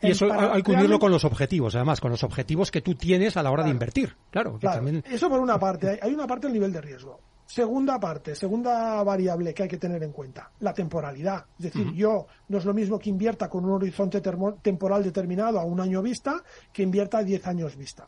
Y 0.00 0.10
eso 0.10 0.28
hay 0.32 0.62
que 0.62 0.72
unirlo 0.72 0.98
con 0.98 1.10
los 1.10 1.24
objetivos, 1.24 1.74
además, 1.74 2.00
con 2.00 2.10
los 2.10 2.22
objetivos 2.22 2.70
que 2.70 2.80
tú 2.80 2.94
tienes 2.94 3.36
a 3.36 3.42
la 3.42 3.50
hora 3.50 3.64
de 3.64 3.70
invertir. 3.70 4.14
Claro, 4.30 4.58
Eso 5.04 5.28
por 5.28 5.40
una 5.40 5.58
parte. 5.58 5.98
Hay 6.00 6.14
una 6.14 6.26
parte 6.26 6.46
del 6.46 6.54
nivel 6.54 6.72
de 6.72 6.80
riesgo. 6.80 7.20
Segunda 7.50 7.98
parte, 7.98 8.34
segunda 8.34 9.02
variable 9.02 9.54
que 9.54 9.62
hay 9.62 9.68
que 9.70 9.78
tener 9.78 10.02
en 10.02 10.12
cuenta, 10.12 10.50
la 10.60 10.74
temporalidad. 10.74 11.46
Es 11.58 11.72
decir, 11.72 11.94
yo 11.94 12.26
no 12.48 12.58
es 12.58 12.64
lo 12.66 12.74
mismo 12.74 12.98
que 12.98 13.08
invierta 13.08 13.48
con 13.48 13.64
un 13.64 13.70
horizonte 13.70 14.20
temporal 14.20 15.02
determinado 15.02 15.58
a 15.58 15.64
un 15.64 15.80
año 15.80 16.02
vista 16.02 16.44
que 16.70 16.82
invierta 16.82 17.18
a 17.18 17.24
diez 17.24 17.46
años 17.46 17.74
vista. 17.74 18.06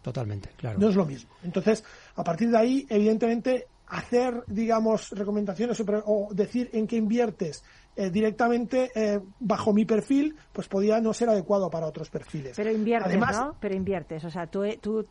Totalmente, 0.00 0.48
claro. 0.56 0.78
No 0.78 0.88
es 0.88 0.96
lo 0.96 1.04
mismo. 1.04 1.34
Entonces, 1.42 1.84
a 2.16 2.24
partir 2.24 2.48
de 2.48 2.56
ahí, 2.56 2.86
evidentemente, 2.88 3.66
hacer, 3.88 4.42
digamos, 4.46 5.10
recomendaciones 5.10 5.78
o 6.06 6.28
decir 6.32 6.70
en 6.72 6.86
qué 6.86 6.96
inviertes 6.96 7.62
eh, 8.00 8.10
directamente 8.10 8.92
eh, 8.94 9.18
bajo 9.40 9.72
mi 9.72 9.84
perfil, 9.84 10.36
pues 10.52 10.68
podía 10.68 11.00
no 11.00 11.12
ser 11.12 11.30
adecuado 11.30 11.68
para 11.68 11.88
otros 11.88 12.08
perfiles. 12.08 12.52
Pero 12.54 12.70
inviertes, 12.70 13.18
¿no? 13.18 13.56
Pero 13.58 13.74
inviertes, 13.74 14.24
o 14.24 14.30
sea, 14.30 14.46
tú, 14.46 14.62
eh, 14.62 14.78
tú, 14.80 15.04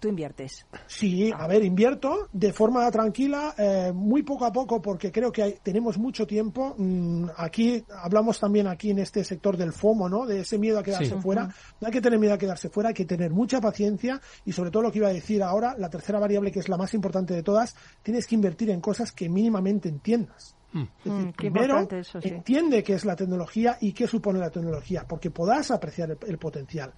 tú 0.00 0.08
inviertes. 0.08 0.66
Sí, 0.88 1.32
a 1.32 1.46
ver, 1.46 1.62
invierto 1.62 2.26
de 2.32 2.52
forma 2.52 2.90
tranquila, 2.90 3.54
muy 3.94 4.24
poco 4.24 4.44
a 4.44 4.52
poco, 4.52 4.82
porque 4.82 5.12
creo 5.12 5.30
que 5.30 5.60
tenemos 5.62 5.98
mucho 5.98 6.26
tiempo. 6.26 6.74
Mm, 6.76 7.26
aquí 7.36 7.84
hablamos 8.02 8.40
también 8.40 8.66
aquí 8.66 8.90
en 8.90 8.98
este 8.98 9.22
sector 9.22 9.56
del 9.56 9.72
FOMO, 9.72 10.08
¿no? 10.08 10.26
De 10.26 10.40
ese 10.40 10.58
miedo 10.58 10.80
a 10.80 10.82
quedarse 10.82 11.14
fuera. 11.20 11.44
No 11.80 11.86
hay 11.86 11.92
que 11.92 12.00
tener 12.00 12.18
miedo 12.18 12.34
a 12.34 12.38
quedarse 12.38 12.70
fuera, 12.70 12.88
hay 12.88 12.94
que 12.96 13.04
tener 13.04 13.30
mucha 13.30 13.60
paciencia 13.60 14.20
y 14.44 14.50
sobre 14.50 14.72
todo 14.72 14.82
lo 14.82 14.90
que 14.90 14.98
iba 14.98 15.06
a 15.06 15.12
decir 15.12 15.44
ahora, 15.44 15.76
la 15.78 15.90
tercera 15.90 16.18
variable 16.18 16.50
que 16.50 16.58
es 16.58 16.68
la 16.68 16.76
más 16.76 16.92
importante 16.92 17.34
de 17.34 17.44
todas, 17.44 17.76
tienes 18.02 18.26
que 18.26 18.34
invertir 18.34 18.70
en 18.70 18.80
cosas 18.80 19.12
que 19.12 19.28
mínimamente 19.28 19.88
entiendas. 19.88 20.55
Mm. 20.76 21.30
primero, 21.30 21.88
entiende 22.22 22.82
qué 22.82 22.94
es 22.94 23.04
la 23.04 23.16
tecnología 23.16 23.78
y 23.80 23.92
qué 23.92 24.06
supone 24.06 24.38
la 24.38 24.50
tecnología, 24.50 25.06
porque 25.08 25.30
podrás 25.30 25.70
apreciar 25.70 26.16
el, 26.26 26.38
potencial. 26.38 26.92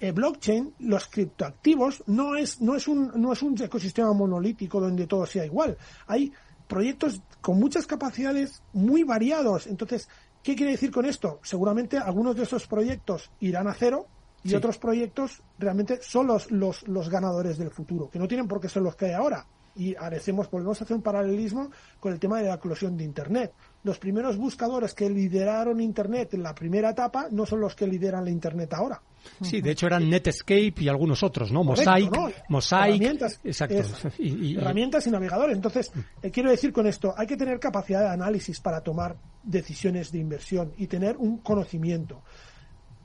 El 0.00 0.12
blockchain, 0.12 0.74
los 0.80 1.08
criptoactivos, 1.08 2.04
no 2.06 2.36
es, 2.36 2.60
no, 2.60 2.74
es 2.74 2.88
un, 2.88 3.12
no 3.16 3.32
es 3.32 3.42
un 3.42 3.60
ecosistema 3.60 4.12
monolítico 4.12 4.80
donde 4.80 5.06
todo 5.06 5.26
sea 5.26 5.44
igual. 5.44 5.76
Hay 6.06 6.32
proyectos 6.66 7.20
con 7.40 7.58
muchas 7.58 7.86
capacidades 7.86 8.62
muy 8.72 9.02
variados. 9.02 9.66
Entonces, 9.66 10.08
¿qué 10.42 10.54
quiere 10.54 10.72
decir 10.72 10.90
con 10.90 11.04
esto? 11.04 11.40
Seguramente 11.42 11.98
algunos 11.98 12.36
de 12.36 12.44
esos 12.44 12.66
proyectos 12.66 13.30
irán 13.40 13.66
a 13.66 13.74
cero 13.74 14.06
y 14.44 14.54
otros 14.54 14.78
proyectos 14.78 15.42
realmente 15.58 15.98
son 16.00 16.28
los, 16.28 16.50
los, 16.50 16.86
los 16.86 17.08
ganadores 17.08 17.58
del 17.58 17.70
futuro, 17.70 18.08
que 18.08 18.20
no 18.20 18.28
tienen 18.28 18.46
por 18.46 18.60
qué 18.60 18.68
ser 18.68 18.82
los 18.82 18.94
que 18.94 19.06
hay 19.06 19.12
ahora 19.12 19.44
y 19.78 19.94
harecemos, 19.94 20.50
volvemos 20.50 20.80
a 20.80 20.84
hacer 20.84 20.96
un 20.96 21.02
paralelismo 21.02 21.70
con 22.00 22.12
el 22.12 22.18
tema 22.18 22.38
de 22.38 22.48
la 22.48 22.54
eclosión 22.54 22.96
de 22.96 23.04
Internet. 23.04 23.52
Los 23.84 23.98
primeros 23.98 24.36
buscadores 24.36 24.92
que 24.92 25.08
lideraron 25.08 25.80
Internet 25.80 26.34
en 26.34 26.42
la 26.42 26.52
primera 26.52 26.90
etapa 26.90 27.28
no 27.30 27.46
son 27.46 27.60
los 27.60 27.76
que 27.76 27.86
lideran 27.86 28.24
la 28.24 28.30
Internet 28.30 28.74
ahora. 28.74 29.00
Sí, 29.40 29.60
de 29.60 29.70
hecho 29.70 29.86
eran 29.86 30.10
Netscape 30.10 30.74
y 30.78 30.88
algunos 30.88 31.22
otros, 31.22 31.52
¿no? 31.52 31.62
Mosaic, 31.62 32.10
Mosaic, 32.48 32.96
herramientas, 32.96 33.40
exacto. 33.44 33.84
y, 34.18 34.56
herramientas 34.56 35.06
y 35.06 35.10
navegadores. 35.10 35.54
Entonces, 35.54 35.92
eh, 36.22 36.30
quiero 36.32 36.50
decir 36.50 36.72
con 36.72 36.86
esto, 36.88 37.14
hay 37.16 37.28
que 37.28 37.36
tener 37.36 37.60
capacidad 37.60 38.00
de 38.00 38.08
análisis 38.08 38.60
para 38.60 38.80
tomar 38.80 39.16
decisiones 39.44 40.10
de 40.10 40.18
inversión 40.18 40.72
y 40.76 40.88
tener 40.88 41.16
un 41.16 41.38
conocimiento. 41.38 42.22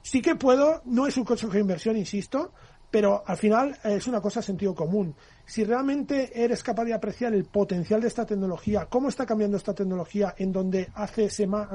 Sí 0.02 0.22
que 0.22 0.36
puedo, 0.36 0.82
no 0.86 1.08
es 1.08 1.18
un 1.18 1.24
consejo 1.24 1.54
de 1.54 1.60
inversión, 1.60 1.96
insisto, 1.96 2.52
pero 2.94 3.24
al 3.26 3.38
final 3.38 3.76
es 3.84 4.06
una 4.06 4.22
cosa 4.22 4.40
sentido 4.44 4.76
común. 4.76 5.16
Si 5.48 5.64
realmente 5.64 6.44
eres 6.44 6.62
capaz 6.62 6.86
de 6.86 6.94
apreciar 6.94 7.34
el 7.34 7.46
potencial 7.46 8.00
de 8.00 8.08
esta 8.08 8.24
tecnología, 8.24 8.86
cómo 8.86 9.10
está 9.10 9.26
cambiando 9.26 9.58
esta 9.58 9.74
tecnología, 9.74 10.36
en 10.38 10.52
donde 10.52 10.92
hace 10.94 11.28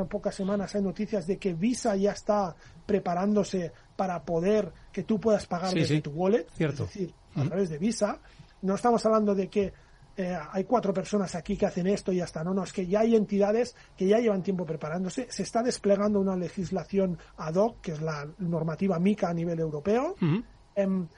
pocas 0.09 0.37
semanas 0.37 0.77
hay 0.77 0.83
noticias 0.83 1.27
de 1.27 1.37
que 1.37 1.55
Visa 1.55 1.97
ya 1.97 2.13
está 2.13 2.55
preparándose 2.87 3.73
para 3.97 4.23
poder 4.23 4.73
que 4.93 5.03
tú 5.03 5.19
puedas 5.19 5.45
pagar 5.47 5.75
desde 5.75 6.01
tu 6.01 6.13
wallet, 6.13 6.47
Cierto. 6.53 6.85
es 6.85 6.95
decir, 6.95 7.15
a 7.35 7.43
través 7.43 7.69
de 7.69 7.79
Visa. 7.79 8.21
No 8.63 8.77
estamos 8.77 9.05
hablando 9.05 9.35
de 9.35 9.49
que 9.49 9.73
eh, 10.17 10.39
hay 10.53 10.63
cuatro 10.63 10.95
personas 10.95 11.35
aquí 11.35 11.57
que 11.57 11.67
hacen 11.67 11.89
esto 11.89 12.13
y 12.13 12.19
ya 12.19 12.27
está. 12.27 12.45
No, 12.45 12.55
no, 12.55 12.63
es 12.63 12.73
que 12.73 12.87
ya 12.87 13.01
hay 13.01 13.17
entidades 13.17 13.75
que 13.97 14.07
ya 14.07 14.21
llevan 14.21 14.45
tiempo 14.45 14.65
preparándose. 14.65 15.27
Se 15.31 15.43
está 15.43 15.65
desplegando 15.65 16.21
una 16.21 16.37
legislación 16.37 17.19
ad 17.39 17.57
hoc, 17.57 17.81
que 17.81 17.91
es 17.91 18.01
la 18.01 18.25
normativa 18.39 19.01
MICA 19.01 19.31
a 19.31 19.35
nivel 19.35 19.59
europeo. 19.59 20.15
Em, 20.79 21.09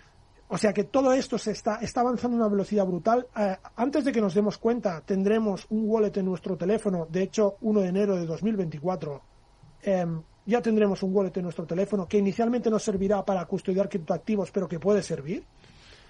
o 0.48 0.58
sea 0.58 0.72
que 0.72 0.84
todo 0.84 1.12
esto 1.12 1.38
se 1.38 1.52
está, 1.52 1.76
está 1.76 2.00
avanzando 2.00 2.36
a 2.36 2.40
una 2.40 2.48
velocidad 2.48 2.86
brutal. 2.86 3.26
Eh, 3.36 3.56
antes 3.76 4.04
de 4.04 4.10
que 4.10 4.20
nos 4.20 4.34
demos 4.34 4.58
cuenta, 4.58 5.00
tendremos 5.02 5.66
un 5.68 5.84
wallet 5.86 6.16
en 6.16 6.24
nuestro 6.24 6.56
teléfono. 6.56 7.06
De 7.08 7.22
hecho, 7.22 7.56
1 7.60 7.80
de 7.80 7.88
enero 7.88 8.16
de 8.16 8.26
2024 8.26 9.22
em, 9.82 10.22
ya 10.46 10.62
tendremos 10.62 11.02
un 11.02 11.14
wallet 11.14 11.36
en 11.36 11.44
nuestro 11.44 11.66
teléfono 11.66 12.08
que 12.08 12.18
inicialmente 12.18 12.70
nos 12.70 12.82
servirá 12.82 13.24
para 13.24 13.44
custodiar 13.44 13.88
criptoactivos, 13.88 14.50
pero 14.50 14.66
que 14.66 14.80
puede 14.80 15.02
servir. 15.02 15.44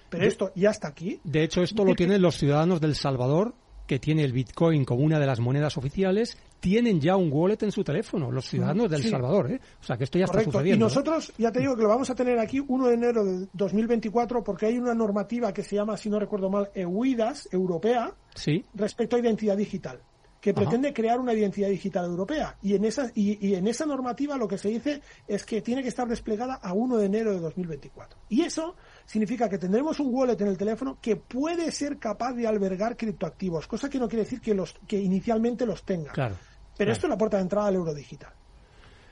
Pero 0.09 0.25
esto 0.25 0.51
ya 0.55 0.71
está 0.71 0.87
aquí. 0.87 1.19
De 1.23 1.43
hecho, 1.43 1.61
esto 1.61 1.85
lo 1.85 1.93
tienen 1.93 2.21
los 2.21 2.37
ciudadanos 2.37 2.81
del 2.81 2.95
Salvador 2.95 3.53
que 3.91 3.99
tiene 3.99 4.23
el 4.23 4.31
Bitcoin 4.31 4.85
como 4.85 5.03
una 5.03 5.19
de 5.19 5.25
las 5.25 5.41
monedas 5.41 5.75
oficiales 5.75 6.37
tienen 6.61 7.01
ya 7.01 7.17
un 7.17 7.29
wallet 7.29 7.61
en 7.63 7.73
su 7.73 7.83
teléfono, 7.83 8.31
los 8.31 8.47
ciudadanos 8.47 8.89
de 8.89 8.95
El 8.95 9.03
Salvador. 9.03 9.51
¿eh? 9.51 9.59
O 9.81 9.83
sea, 9.83 9.97
que 9.97 10.05
esto 10.05 10.17
ya 10.17 10.23
está 10.23 10.41
sucediendo. 10.41 10.77
Y 10.77 10.79
nosotros, 10.79 11.33
ya 11.37 11.51
te 11.51 11.59
digo 11.59 11.75
que 11.75 11.81
lo 11.81 11.89
vamos 11.89 12.09
a 12.09 12.15
tener 12.15 12.39
aquí 12.39 12.61
1 12.65 12.87
de 12.87 12.93
enero 12.93 13.25
de 13.25 13.47
2024 13.51 14.45
porque 14.45 14.67
hay 14.67 14.77
una 14.77 14.93
normativa 14.93 15.53
que 15.53 15.61
se 15.61 15.75
llama, 15.75 15.97
si 15.97 16.09
no 16.09 16.21
recuerdo 16.21 16.49
mal, 16.49 16.69
EUIDAS, 16.73 17.49
europea, 17.51 18.13
sí. 18.33 18.63
respecto 18.75 19.17
a 19.17 19.19
identidad 19.19 19.57
digital 19.57 19.99
que 20.41 20.55
pretende 20.55 20.91
crear 20.91 21.19
una 21.19 21.33
identidad 21.33 21.69
digital 21.69 22.05
europea. 22.05 22.57
Y 22.63 22.73
en, 22.73 22.83
esa, 22.83 23.11
y, 23.13 23.53
en 23.53 23.67
esa 23.67 23.85
normativa 23.85 24.35
lo 24.37 24.47
que 24.47 24.57
se 24.57 24.69
dice 24.69 25.01
es 25.27 25.45
que 25.45 25.61
tiene 25.61 25.83
que 25.83 25.89
estar 25.89 26.07
desplegada 26.07 26.55
a 26.55 26.73
1 26.73 26.97
de 26.97 27.05
enero 27.05 27.31
de 27.31 27.39
2024. 27.39 28.17
Y 28.29 28.41
eso 28.41 28.75
significa 29.05 29.47
que 29.47 29.59
tendremos 29.59 29.99
un 29.99 30.11
wallet 30.11 30.41
en 30.41 30.47
el 30.47 30.57
teléfono 30.57 30.97
que 30.99 31.15
puede 31.15 31.71
ser 31.71 31.99
capaz 31.99 32.33
de 32.33 32.47
albergar 32.47 32.97
criptoactivos, 32.97 33.67
cosa 33.67 33.87
que 33.87 33.99
no 33.99 34.09
quiere 34.09 34.23
decir 34.23 34.41
que, 34.41 34.55
los, 34.55 34.73
que 34.87 34.99
inicialmente 34.99 35.63
los 35.67 35.83
tenga. 35.83 36.11
Claro, 36.11 36.35
Pero 36.75 36.91
esto 36.91 37.05
es 37.05 37.11
la 37.11 37.17
puerta 37.17 37.37
de 37.37 37.43
entrada 37.43 37.67
al 37.67 37.75
euro 37.75 37.93
digital. 37.93 38.33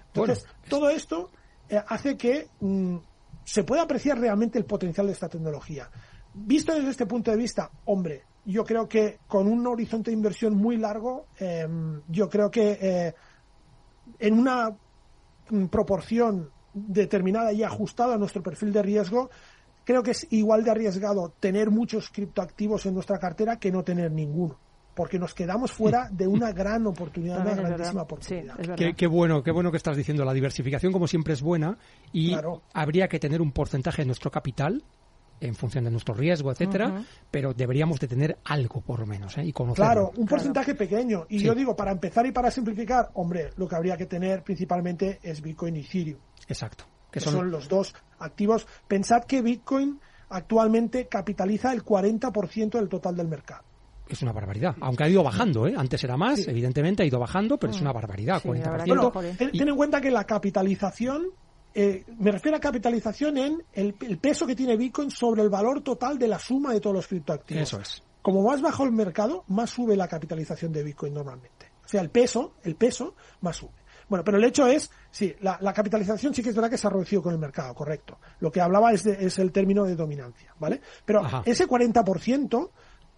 Entonces, 0.08 0.48
todo 0.68 0.90
esto 0.90 1.30
eh, 1.70 1.80
hace 1.88 2.18
que 2.18 2.48
mm, 2.60 2.98
se 3.44 3.64
pueda 3.64 3.84
apreciar 3.84 4.20
realmente 4.20 4.58
el 4.58 4.66
potencial 4.66 5.06
de 5.06 5.14
esta 5.14 5.30
tecnología. 5.30 5.92
Visto 6.34 6.74
desde 6.74 6.90
este 6.90 7.06
punto 7.06 7.30
de 7.30 7.38
vista, 7.38 7.70
hombre, 7.86 8.24
yo 8.46 8.64
creo 8.64 8.88
que 8.88 9.20
con 9.28 9.48
un 9.48 9.66
horizonte 9.68 10.12
de 10.12 10.18
inversión 10.18 10.56
muy 10.56 10.78
largo, 10.78 11.28
em, 11.40 12.02
yo 12.08 12.30
creo 12.30 12.50
que 12.50 12.78
eh, 12.82 13.14
en 14.20 14.40
una 14.40 14.76
mm, 15.50 15.66
proporción 15.66 16.50
determinada 16.74 17.52
y 17.54 17.64
ajustada 17.64 18.16
a 18.16 18.18
nuestro 18.18 18.42
perfil 18.42 18.72
de 18.74 18.82
riesgo, 18.82 19.30
creo 19.84 20.04
que 20.04 20.12
es 20.12 20.28
igual 20.32 20.64
de 20.64 20.72
arriesgado 20.72 21.34
tener 21.40 21.72
muchos 21.72 22.10
criptoactivos 22.10 22.86
en 22.86 22.94
nuestra 22.94 23.18
cartera 23.18 23.58
que 23.58 23.72
no 23.72 23.84
tener 23.84 24.12
ninguno 24.12 24.58
porque 25.00 25.18
nos 25.18 25.34
quedamos 25.34 25.72
fuera 25.72 26.10
de 26.12 26.28
una 26.28 26.52
gran 26.54 26.86
oportunidad, 26.86 27.40
una 27.40 27.56
grandísima 27.56 28.02
oportunidad. 28.02 28.58
qué, 28.76 29.08
bueno, 29.08 29.42
qué 29.42 29.52
bueno 29.52 29.72
que 29.72 29.78
estás 29.78 29.96
diciendo. 29.96 30.26
La 30.26 30.34
diversificación, 30.34 30.92
como 30.92 31.08
siempre, 31.08 31.34
es 31.34 31.42
buena 31.42 31.78
y 32.12 32.36
habría 32.74 33.08
que 33.08 33.18
tener 33.18 33.42
un 33.42 33.54
porcentaje 33.54 34.02
de 34.02 34.08
nuestro 34.08 34.30
capital 34.30 34.84
en 35.42 35.56
función 35.56 35.84
de 35.84 35.92
nuestro 35.92 36.14
riesgo, 36.14 36.52
etcétera, 36.52 37.04
pero 37.30 37.54
deberíamos 37.54 38.00
de 38.00 38.08
tener 38.08 38.38
algo 38.46 38.82
por 38.82 39.00
lo 39.00 39.06
menos 39.06 39.38
¿eh? 39.38 39.46
y 39.46 39.54
conocerlo. 39.54 39.86
Claro, 39.86 40.12
un 40.16 40.28
porcentaje 40.28 40.76
pequeño. 40.76 41.26
Y 41.30 41.40
yo 41.40 41.56
digo, 41.56 41.76
para 41.76 41.92
empezar 41.92 42.26
y 42.26 42.32
para 42.32 42.52
simplificar, 42.52 43.10
hombre, 43.14 43.52
lo 43.58 43.68
que 43.68 43.76
habría 43.76 43.98
que 43.98 44.06
tener 44.06 44.44
principalmente 44.44 45.20
es 45.24 45.42
Bitcoin 45.42 45.76
y 45.78 45.82
Ethereum. 45.82 46.20
Exacto. 46.48 46.86
Que, 47.12 47.20
son... 47.20 47.50
los 47.50 47.68
dos 47.68 47.96
activos. 48.20 48.68
Pensad 48.88 49.24
que 49.24 49.42
Bitcoin 49.42 50.00
actualmente 50.30 51.08
capitaliza 51.08 51.74
el 51.74 51.84
40% 51.84 52.72
del 52.72 52.88
total 52.88 53.16
del 53.16 53.28
mercado. 53.28 53.64
Es 54.08 54.24
una 54.24 54.32
barbaridad. 54.32 54.76
Aunque 54.82 55.04
ha 55.04 55.10
ido 55.10 55.24
bajando, 55.24 55.68
¿eh? 55.68 55.76
Antes 55.78 56.04
era 56.04 56.18
más, 56.18 56.48
evidentemente 56.48 57.04
ha 57.04 57.06
ido 57.06 57.20
bajando, 57.20 57.58
pero 57.58 57.72
es 57.72 57.80
una 57.80 57.92
barbaridad, 57.92 58.42
40%. 58.42 59.52
ten 59.52 59.68
en 59.70 59.76
cuenta 59.76 60.02
que 60.02 60.10
la 60.10 60.24
capitalización 60.24 61.28
eh, 61.74 62.04
me 62.18 62.32
refiero 62.32 62.58
a 62.58 62.60
capitalización 62.60 63.38
en 63.38 63.64
el, 63.74 63.94
peso 63.94 64.48
que 64.48 64.56
tiene 64.56 64.76
Bitcoin 64.76 65.12
sobre 65.12 65.42
el 65.44 65.50
valor 65.50 65.82
total 65.82 66.18
de 66.18 66.28
la 66.28 66.40
suma 66.40 66.74
de 66.74 66.80
todos 66.80 66.96
los 66.96 67.08
criptoactivos. 67.08 67.64
Eso 67.64 67.80
es. 67.80 68.04
Como 68.22 68.44
más 68.44 68.62
bajo 68.62 68.84
el 68.84 68.92
mercado, 68.92 69.44
más 69.48 69.70
sube 69.70 69.96
la 69.96 70.08
capitalización 70.08 70.72
de 70.72 70.84
Bitcoin 70.84 71.14
normalmente. 71.14 71.72
O 71.86 71.88
sea, 71.88 72.02
el 72.02 72.10
peso, 72.10 72.54
el 72.64 72.76
peso, 72.76 73.16
más 73.42 73.58
sube. 73.58 73.72
Bueno, 74.10 74.24
pero 74.24 74.38
el 74.38 74.44
hecho 74.44 74.66
es, 74.66 74.90
sí, 75.12 75.36
la, 75.42 75.58
capitalización 75.74 76.34
sí 76.34 76.42
que 76.42 76.50
es 76.50 76.56
verdad 76.56 76.70
que 76.70 76.78
se 76.78 76.88
ha 76.88 76.90
reducido 76.90 77.22
con 77.22 77.34
el 77.34 77.40
mercado, 77.40 77.74
correcto. 77.76 78.18
Lo 78.40 78.52
que 78.52 78.60
hablaba 78.60 78.92
es, 78.92 79.06
es 79.06 79.38
el 79.38 79.52
término 79.52 79.86
de 79.86 79.96
dominancia, 79.96 80.54
¿vale? 80.60 80.82
Pero 81.06 81.22
ese 81.46 81.68
40% 81.68 82.70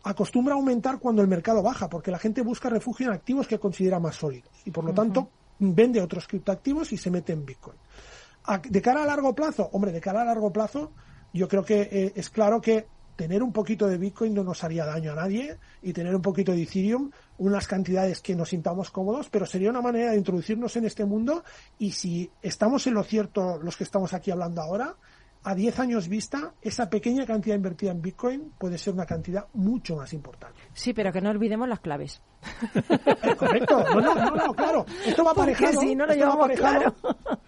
acostumbra 0.03 0.53
a 0.53 0.57
aumentar 0.57 0.99
cuando 0.99 1.21
el 1.21 1.29
mercado 1.29 1.63
baja, 1.63 1.89
porque 1.89 2.11
la 2.11 2.19
gente 2.19 2.41
busca 2.41 2.69
refugio 2.69 3.07
en 3.07 3.13
activos 3.13 3.47
que 3.47 3.59
considera 3.59 3.99
más 3.99 4.15
sólidos. 4.15 4.51
Y 4.65 4.71
por 4.71 4.83
lo 4.83 4.93
tanto, 4.93 5.29
vende 5.59 6.01
otros 6.01 6.27
criptoactivos 6.27 6.91
y 6.91 6.97
se 6.97 7.09
mete 7.09 7.33
en 7.33 7.45
Bitcoin. 7.45 7.77
De 8.69 8.81
cara 8.81 9.03
a 9.03 9.05
largo 9.05 9.35
plazo, 9.35 9.69
hombre, 9.71 9.91
de 9.91 10.01
cara 10.01 10.21
a 10.21 10.25
largo 10.25 10.51
plazo, 10.51 10.91
yo 11.33 11.47
creo 11.47 11.63
que 11.63 11.81
eh, 11.81 12.13
es 12.15 12.29
claro 12.29 12.59
que 12.59 12.87
tener 13.15 13.43
un 13.43 13.53
poquito 13.53 13.87
de 13.87 13.97
Bitcoin 13.97 14.33
no 14.33 14.43
nos 14.43 14.63
haría 14.63 14.85
daño 14.85 15.11
a 15.11 15.15
nadie 15.15 15.57
y 15.83 15.93
tener 15.93 16.15
un 16.15 16.23
poquito 16.23 16.53
de 16.53 16.63
Ethereum, 16.63 17.11
unas 17.37 17.67
cantidades 17.67 18.19
que 18.19 18.35
nos 18.35 18.49
sintamos 18.49 18.89
cómodos, 18.89 19.29
pero 19.29 19.45
sería 19.45 19.69
una 19.69 19.81
manera 19.81 20.11
de 20.11 20.17
introducirnos 20.17 20.75
en 20.75 20.85
este 20.85 21.05
mundo 21.05 21.43
y 21.77 21.91
si 21.91 22.31
estamos 22.41 22.87
en 22.87 22.95
lo 22.95 23.03
cierto 23.03 23.59
los 23.61 23.77
que 23.77 23.83
estamos 23.83 24.13
aquí 24.13 24.31
hablando 24.31 24.61
ahora, 24.61 24.95
a 25.43 25.55
10 25.55 25.79
años 25.79 26.07
vista, 26.07 26.53
esa 26.61 26.89
pequeña 26.89 27.25
cantidad 27.25 27.55
invertida 27.55 27.91
en 27.91 28.01
Bitcoin 28.01 28.53
puede 28.57 28.77
ser 28.77 28.93
una 28.93 29.05
cantidad 29.05 29.47
mucho 29.53 29.95
más 29.95 30.13
importante. 30.13 30.59
Sí, 30.73 30.93
pero 30.93 31.11
que 31.11 31.21
no 31.21 31.31
olvidemos 31.31 31.67
las 31.67 31.79
claves. 31.79 32.21
correcto. 33.37 33.83
No, 33.95 34.15
no, 34.15 34.35
no, 34.35 34.53
claro. 34.53 34.85
Esto 35.05 35.23
va 35.23 35.31
aparejado. 35.31 35.81
no 35.83 36.05
lo 36.05 36.13
esto 36.13 36.31
aparejado, 36.31 36.95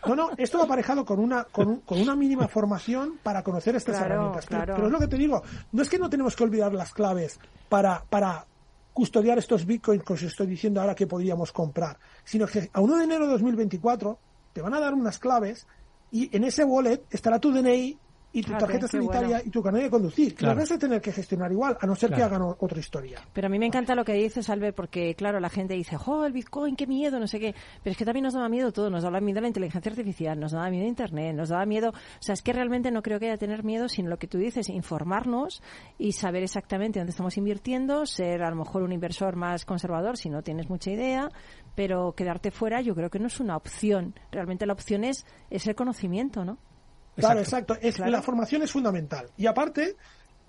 No, 0.07 0.15
no, 0.15 0.29
esto 0.37 0.57
va 0.57 0.63
aparejado 0.65 1.05
con 1.05 1.19
una, 1.19 1.43
con, 1.45 1.81
con 1.81 2.01
una 2.01 2.15
mínima 2.15 2.47
formación 2.47 3.19
para 3.21 3.43
conocer 3.43 3.75
estas 3.75 4.01
herramientas. 4.01 4.45
Pero, 4.47 4.87
es 4.87 4.91
lo 4.91 4.99
que 4.99 5.07
te 5.07 5.17
digo. 5.17 5.43
No 5.71 5.83
es 5.83 5.89
que 5.89 5.99
no 5.99 6.09
tenemos 6.09 6.35
que 6.35 6.43
olvidar 6.43 6.73
las 6.73 6.93
claves 6.93 7.39
para, 7.69 8.03
para 8.09 8.45
custodiar 8.93 9.37
estos 9.37 9.65
bitcoins 9.65 10.03
que 10.03 10.13
os 10.13 10.23
estoy 10.23 10.47
diciendo 10.47 10.81
ahora 10.81 10.95
que 10.95 11.07
podríamos 11.07 11.51
comprar, 11.51 11.97
sino 12.23 12.47
que 12.47 12.69
a 12.73 12.81
1 12.81 12.97
de 12.97 13.03
enero 13.03 13.25
de 13.25 13.33
2024 13.33 14.17
te 14.53 14.61
van 14.61 14.73
a 14.73 14.79
dar 14.79 14.93
unas 14.93 15.19
claves 15.19 15.67
y 16.13 16.29
en 16.31 16.43
ese 16.43 16.63
wallet 16.63 17.01
estará 17.09 17.39
tu 17.39 17.51
DNI 17.51 17.97
y 18.33 18.41
tu 18.41 18.51
tarjeta 18.53 18.87
sanitaria 18.87 19.41
y 19.45 19.49
tu 19.51 19.61
carnet 19.61 19.83
de 19.83 19.89
conducir. 19.91 20.35
Claro. 20.35 20.59
vas 20.59 20.71
a 20.71 20.79
tener 20.79 20.99
que 20.99 21.11
gestionar 21.11 21.51
igual, 21.51 21.77
a 21.79 21.85
no 21.85 21.95
ser 21.95 22.11
que 22.11 22.23
hagan 22.23 22.41
otra 22.41 22.79
historia. 22.79 23.21
Pero 23.31 23.47
a 23.47 23.49
mí 23.49 23.59
me 23.59 23.67
encanta 23.67 23.93
lo 23.93 24.03
que 24.03 24.13
dices, 24.13 24.49
Albert, 24.49 24.75
porque 24.75 25.13
claro, 25.15 25.39
la 25.39 25.49
gente 25.49 25.75
dice, 25.75 25.97
¡oh, 26.03 26.25
el 26.25 26.33
Bitcoin, 26.33 26.75
qué 26.75 26.87
miedo, 26.87 27.19
no 27.19 27.27
sé 27.27 27.39
qué! 27.39 27.53
Pero 27.83 27.91
es 27.91 27.97
que 27.97 28.05
también 28.05 28.23
nos 28.23 28.33
daba 28.33 28.49
miedo 28.49 28.71
todo, 28.71 28.89
nos 28.89 29.03
daba 29.03 29.21
miedo 29.21 29.39
la 29.39 29.47
inteligencia 29.47 29.91
artificial, 29.91 30.39
nos 30.39 30.51
daba 30.51 30.69
miedo 30.69 30.87
Internet, 30.87 31.35
nos 31.35 31.49
daba 31.49 31.65
miedo... 31.65 31.89
O 31.89 32.23
sea, 32.23 32.33
es 32.33 32.41
que 32.41 32.53
realmente 32.53 32.89
no 32.89 33.03
creo 33.03 33.19
que 33.19 33.27
haya 33.27 33.37
tener 33.37 33.63
miedo, 33.63 33.87
sino 33.87 34.09
lo 34.09 34.17
que 34.17 34.27
tú 34.27 34.39
dices, 34.39 34.67
informarnos 34.69 35.61
y 35.99 36.13
saber 36.13 36.41
exactamente 36.41 36.99
dónde 36.99 37.11
estamos 37.11 37.37
invirtiendo, 37.37 38.07
ser 38.07 38.43
a 38.43 38.49
lo 38.49 38.55
mejor 38.55 38.81
un 38.81 38.91
inversor 38.91 39.35
más 39.35 39.63
conservador 39.63 40.17
si 40.17 40.29
no 40.29 40.41
tienes 40.41 40.69
mucha 40.69 40.89
idea, 40.89 41.29
pero 41.75 42.13
quedarte 42.13 42.49
fuera 42.49 42.81
yo 42.81 42.95
creo 42.95 43.11
que 43.11 43.19
no 43.19 43.27
es 43.27 43.39
una 43.39 43.55
opción. 43.55 44.15
Realmente 44.31 44.65
la 44.65 44.73
opción 44.73 45.03
es, 45.03 45.25
es 45.51 45.67
el 45.67 45.75
conocimiento, 45.75 46.43
¿no? 46.43 46.57
Claro, 47.15 47.39
exacto. 47.39 47.77
Es, 47.79 47.99
La 47.99 48.21
formación 48.21 48.63
es 48.63 48.71
fundamental. 48.71 49.29
Y 49.37 49.45
aparte, 49.45 49.95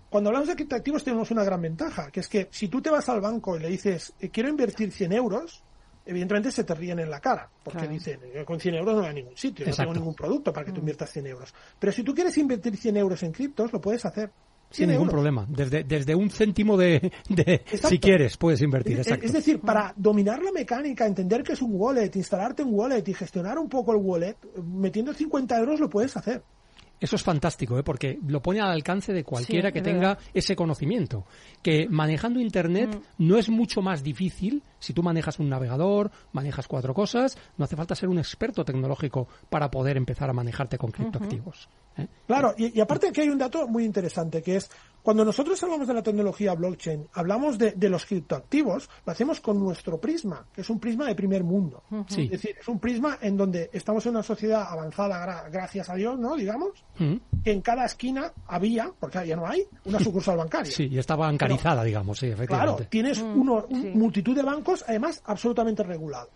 cuando 0.09 0.31
hablamos 0.31 0.49
de 0.49 0.55
criptoactivos 0.55 1.05
tenemos 1.05 1.31
una 1.31 1.45
gran 1.45 1.61
ventaja, 1.61 2.11
que 2.11 2.21
es 2.21 2.29
que 2.29 2.49
si 2.51 2.69
tú 2.69 2.81
te 2.81 2.91
vas 2.91 3.09
al 3.09 3.21
banco 3.21 3.57
y 3.57 3.61
le 3.61 3.69
dices, 3.69 4.13
eh, 4.21 4.31
quiero 4.31 4.49
invertir 4.49 4.93
100 4.93 5.13
euros, 5.13 5.63
evidentemente 6.07 6.53
se 6.53 6.65
te 6.65 6.75
ríen 6.75 6.99
en 7.01 7.11
la 7.11 7.21
cara, 7.21 7.49
porque 7.63 7.89
dicen, 7.89 8.21
con 8.45 8.61
100 8.61 8.75
euros 8.77 8.97
no 8.97 9.03
hay 9.03 9.09
a 9.09 9.13
ningún 9.13 9.37
sitio, 9.37 9.67
no 9.67 9.75
tengo 9.75 9.95
ningún 9.95 10.15
producto 10.15 10.53
para 10.53 10.67
que 10.67 10.73
tú 10.73 10.79
mm. 10.79 10.81
inviertas 10.81 11.11
100 11.11 11.27
euros. 11.27 11.55
Pero 11.79 11.93
si 11.93 12.03
tú 12.03 12.15
quieres 12.15 12.37
invertir 12.39 12.77
100 12.77 12.97
euros 12.97 13.23
en 13.23 13.33
criptos, 13.33 13.73
lo 13.73 13.81
puedes 13.81 14.05
hacer. 14.05 14.31
Sin 14.71 14.91
ningún 14.91 15.09
problema. 15.09 15.47
Desde, 15.49 15.85
desde 15.85 16.15
un 16.15 16.31
céntimo 16.31 16.77
de, 16.77 17.13
si 17.89 17.99
quieres, 17.99 18.37
puedes 18.37 18.61
invertir. 18.61 18.99
Es, 18.99 19.33
decir, 19.33 19.61
para 19.61 19.93
dominar 19.97 20.43
la 20.43 20.51
mecánica, 20.51 21.07
entender 21.07 21.43
que 21.43 21.53
es 21.53 21.63
un 21.63 21.73
wallet, 21.75 22.11
instalarte 22.17 22.63
un 22.63 22.75
wallet 22.75 23.07
y 23.07 23.15
gestionar 23.15 23.59
un 23.59 23.69
poco 23.69 23.93
el 23.93 23.99
wallet, 23.99 24.37
metiendo 24.65 25.15
50 25.15 25.59
euros 25.59 25.81
lo 25.81 25.89
puedes 25.89 26.17
hacer. 26.17 26.43
Eso 27.01 27.17
es 27.17 27.23
fantástico, 27.23 27.79
¿eh? 27.79 27.83
porque 27.83 28.19
lo 28.27 28.41
pone 28.41 28.61
al 28.61 28.71
alcance 28.71 29.13
de 29.13 29.25
cualquiera 29.25 29.73
que 29.73 29.83
tenga 29.83 30.17
ese 30.33 30.57
conocimiento. 30.57 31.27
Que 31.63 31.87
manejando 31.89 32.41
Internet 32.41 32.97
mm. 32.97 33.27
no 33.27 33.37
es 33.37 33.49
mucho 33.49 33.83
más 33.83 34.03
difícil 34.03 34.63
si 34.85 34.93
tú 34.93 35.03
manejas 35.03 35.39
un 35.39 35.49
navegador, 35.49 36.11
manejas 36.33 36.69
cuatro 36.69 36.95
cosas, 36.95 37.37
no 37.57 37.65
hace 37.65 37.77
falta 37.77 37.95
ser 37.95 38.09
un 38.09 38.19
experto 38.19 38.65
tecnológico 38.65 39.29
para 39.49 39.71
poder 39.71 39.97
empezar 39.97 40.31
a 40.31 40.33
manejarte 40.33 40.79
con 40.79 40.91
criptoactivos. 40.91 41.69
¿eh? 41.97 42.07
Claro, 42.27 42.55
y, 42.57 42.81
aparte 42.81 43.09
aquí 43.09 43.23
hay 43.23 43.29
un 43.29 43.39
dato 43.39 43.67
muy 43.67 43.85
interesante, 43.85 44.43
que 44.43 44.57
es 44.57 44.71
cuando 45.03 45.23
nosotros 45.23 45.63
hablamos 45.63 45.87
de 45.87 45.93
la 45.93 46.03
tecnología 46.03 46.55
blockchain, 46.55 47.09
hablamos 47.13 47.59
de, 47.59 47.75
los 47.91 48.07
criptoactivos, 48.07 48.89
lo 49.05 49.13
hacemos 49.13 49.39
con 49.41 49.61
nuestro 49.61 50.01
prisma, 50.01 50.47
que 50.51 50.63
es 50.63 50.71
un 50.71 50.81
prisma 50.81 51.07
de 51.07 51.15
primer 51.15 51.45
mundo. 51.45 51.83
Es 52.09 52.31
decir, 52.31 52.57
es 52.59 52.67
un 52.69 52.81
prisma 52.81 53.19
en 53.21 53.37
donde 53.37 53.69
estamos 53.75 54.07
en 54.07 54.13
una 54.13 54.23
sociedad 54.23 54.67
avanzada, 54.67 55.47
gracias 55.51 55.91
a 55.91 55.95
Dios, 55.95 56.19
¿no? 56.19 56.35
Digamos, 56.37 56.85
en 56.99 57.61
cada 57.61 57.85
esquina 57.85 58.33
había, 58.47 58.91
porque 58.99 59.27
ya 59.27 59.37
no 59.37 59.47
hay, 59.47 59.65
una 59.85 59.99
sucursal 60.01 60.39
bancaria. 60.39 60.73
Sí, 60.73 60.89
y 60.91 60.97
está 60.97 61.17
bancarizada, 61.17 61.85
digamos, 61.85 62.19
sí, 62.19 62.29
efectivamente. 62.29 62.75
Claro, 62.75 62.89
tienes 62.89 63.21
uno, 63.21 63.67
multitud 63.69 64.35
de 64.35 64.43
bancos, 64.43 64.74
además, 64.87 65.23
absolutamente 65.25 65.83
regulados. 65.83 66.31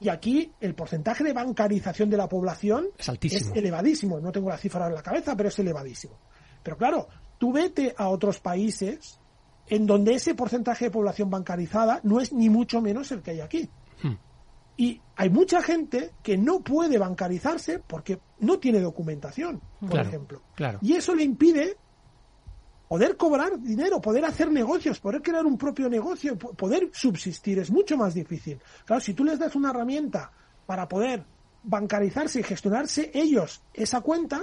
Y 0.00 0.08
aquí 0.08 0.50
el 0.60 0.74
porcentaje 0.74 1.24
de 1.24 1.32
bancarización 1.32 2.08
de 2.08 2.16
la 2.16 2.28
población 2.28 2.88
es, 2.98 3.52
elevadísimo. 3.54 4.18
No 4.18 4.32
tengo 4.32 4.48
la 4.48 4.56
cifra 4.56 4.86
en 4.86 4.94
la 4.94 5.02
cabeza, 5.02 5.36
pero 5.36 5.50
es 5.50 5.58
elevadísimo. 5.58 6.18
Pero 6.62 6.76
claro, 6.76 7.08
tú 7.38 7.52
vete 7.52 7.94
a 7.96 8.08
otros 8.08 8.40
países 8.40 9.20
en 9.66 9.86
donde 9.86 10.14
ese 10.14 10.34
porcentaje 10.34 10.86
de 10.86 10.90
población 10.90 11.28
bancarizada 11.28 12.00
no 12.02 12.18
es 12.20 12.32
ni 12.32 12.48
mucho 12.48 12.80
menos 12.80 13.12
el 13.12 13.22
que 13.22 13.32
hay 13.32 13.40
aquí. 13.40 13.70
Hmm. 14.02 14.14
Y 14.76 15.00
hay 15.16 15.28
mucha 15.28 15.62
gente 15.62 16.12
que 16.22 16.38
no 16.38 16.60
puede 16.60 16.96
bancarizarse 16.96 17.78
porque 17.78 18.20
no 18.38 18.58
tiene 18.58 18.80
documentación, 18.80 19.60
por 19.78 20.00
ejemplo. 20.00 20.42
Claro. 20.54 20.78
Y 20.80 20.94
eso 20.94 21.14
le 21.14 21.22
impide 21.22 21.76
poder 22.90 23.16
cobrar 23.16 23.56
dinero, 23.60 24.00
poder 24.00 24.24
hacer 24.24 24.50
negocios, 24.50 24.98
poder 24.98 25.22
crear 25.22 25.46
un 25.46 25.56
propio 25.56 25.88
negocio, 25.88 26.36
poder 26.36 26.90
subsistir 26.92 27.60
es 27.60 27.70
mucho 27.70 27.96
más 27.96 28.14
difícil. 28.14 28.58
Claro, 28.84 29.00
si 29.00 29.14
tú 29.14 29.22
les 29.22 29.38
das 29.38 29.54
una 29.54 29.70
herramienta 29.70 30.32
para 30.66 30.88
poder 30.88 31.24
bancarizarse 31.62 32.40
y 32.40 32.42
gestionarse 32.42 33.12
ellos 33.14 33.62
esa 33.72 34.00
cuenta, 34.00 34.40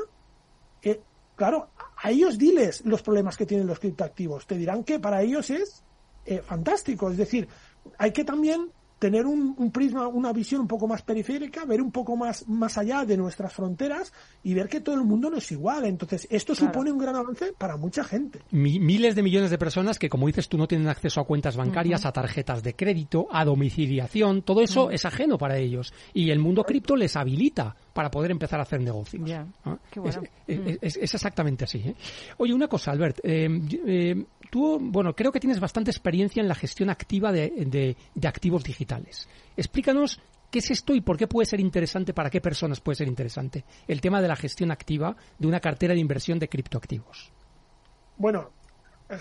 eh, 0.81 1.01
claro, 1.35 1.71
a 2.01 2.09
ellos 2.09 2.37
diles 2.37 2.85
los 2.85 3.01
problemas 3.01 3.35
que 3.35 3.45
tienen 3.45 3.67
los 3.67 3.79
criptoactivos. 3.79 4.47
Te 4.47 4.55
dirán 4.55 4.85
que 4.85 4.97
para 4.97 5.21
ellos 5.21 5.49
es 5.49 5.83
eh, 6.25 6.41
fantástico. 6.41 7.11
Es 7.11 7.17
decir, 7.17 7.49
hay 7.97 8.13
que 8.13 8.23
también 8.23 8.71
tener 8.99 9.25
un, 9.25 9.71
prisma, 9.71 10.07
una 10.07 10.33
visión 10.33 10.61
un 10.61 10.67
poco 10.67 10.87
más 10.87 11.01
periférica, 11.01 11.65
ver 11.65 11.81
un 11.81 11.91
poco 11.91 12.15
más, 12.15 12.47
más 12.47 12.77
allá 12.77 13.05
de 13.05 13.17
nuestras 13.17 13.53
fronteras 13.53 14.11
y 14.43 14.53
ver 14.53 14.67
que 14.67 14.81
todo 14.81 14.95
el 14.95 15.03
mundo 15.03 15.29
no 15.29 15.37
es 15.37 15.51
igual. 15.51 15.85
Entonces, 15.85 16.27
esto 16.29 16.55
supone 16.55 16.91
un 16.91 16.97
gran 16.97 17.15
avance 17.15 17.53
para 17.57 17.77
mucha 17.77 18.03
gente. 18.03 18.39
miles 18.51 19.15
de 19.15 19.23
millones 19.23 19.51
de 19.51 19.57
personas 19.57 19.99
que, 19.99 20.09
como 20.09 20.27
dices 20.27 20.49
tú, 20.49 20.57
no 20.57 20.67
tienen 20.67 20.87
acceso 20.87 21.21
a 21.21 21.25
cuentas 21.25 21.55
bancarias, 21.55 22.05
a 22.05 22.11
tarjetas 22.11 22.63
de 22.63 22.75
crédito, 22.75 23.27
a 23.31 23.45
domiciliación, 23.45 24.41
todo 24.41 24.61
eso 24.61 24.89
es 24.89 25.05
ajeno 25.05 25.37
para 25.37 25.57
ellos. 25.57 25.93
Y 26.13 26.31
el 26.31 26.39
mundo 26.39 26.63
cripto 26.63 26.95
les 26.95 27.15
habilita 27.15 27.75
para 27.93 28.11
poder 28.11 28.31
empezar 28.31 28.59
a 28.59 28.63
hacer 28.63 28.81
negocios. 28.81 29.29
es, 30.47 30.97
exactamente 30.97 31.65
así. 31.65 31.79
¿eh? 31.79 31.95
Oye, 32.37 32.53
una 32.53 32.67
cosa, 32.67 32.91
Albert. 32.91 33.19
Eh, 33.23 33.47
eh, 33.87 34.25
tú, 34.49 34.79
bueno, 34.81 35.15
creo 35.15 35.31
que 35.31 35.39
tienes 35.39 35.59
bastante 35.59 35.91
experiencia 35.91 36.41
en 36.41 36.47
la 36.47 36.55
gestión 36.55 36.89
activa 36.89 37.31
de, 37.31 37.95
activos 38.23 38.63
digitales. 38.63 39.27
Explícanos 39.55 40.19
qué 40.51 40.59
es 40.59 40.71
esto 40.71 40.93
y 40.93 41.01
por 41.01 41.17
qué 41.17 41.27
puede 41.27 41.45
ser 41.45 41.59
interesante, 41.59 42.13
para 42.13 42.29
qué 42.29 42.41
personas 42.41 42.79
puede 42.79 42.95
ser 42.95 43.07
interesante 43.07 43.65
el 43.87 44.01
tema 44.01 44.21
de 44.21 44.27
la 44.27 44.35
gestión 44.35 44.71
activa 44.71 45.15
de 45.37 45.47
una 45.47 45.59
cartera 45.59 45.93
de 45.93 45.99
inversión 45.99 46.39
de 46.39 46.47
criptoactivos. 46.47 47.31
Bueno, 48.17 48.51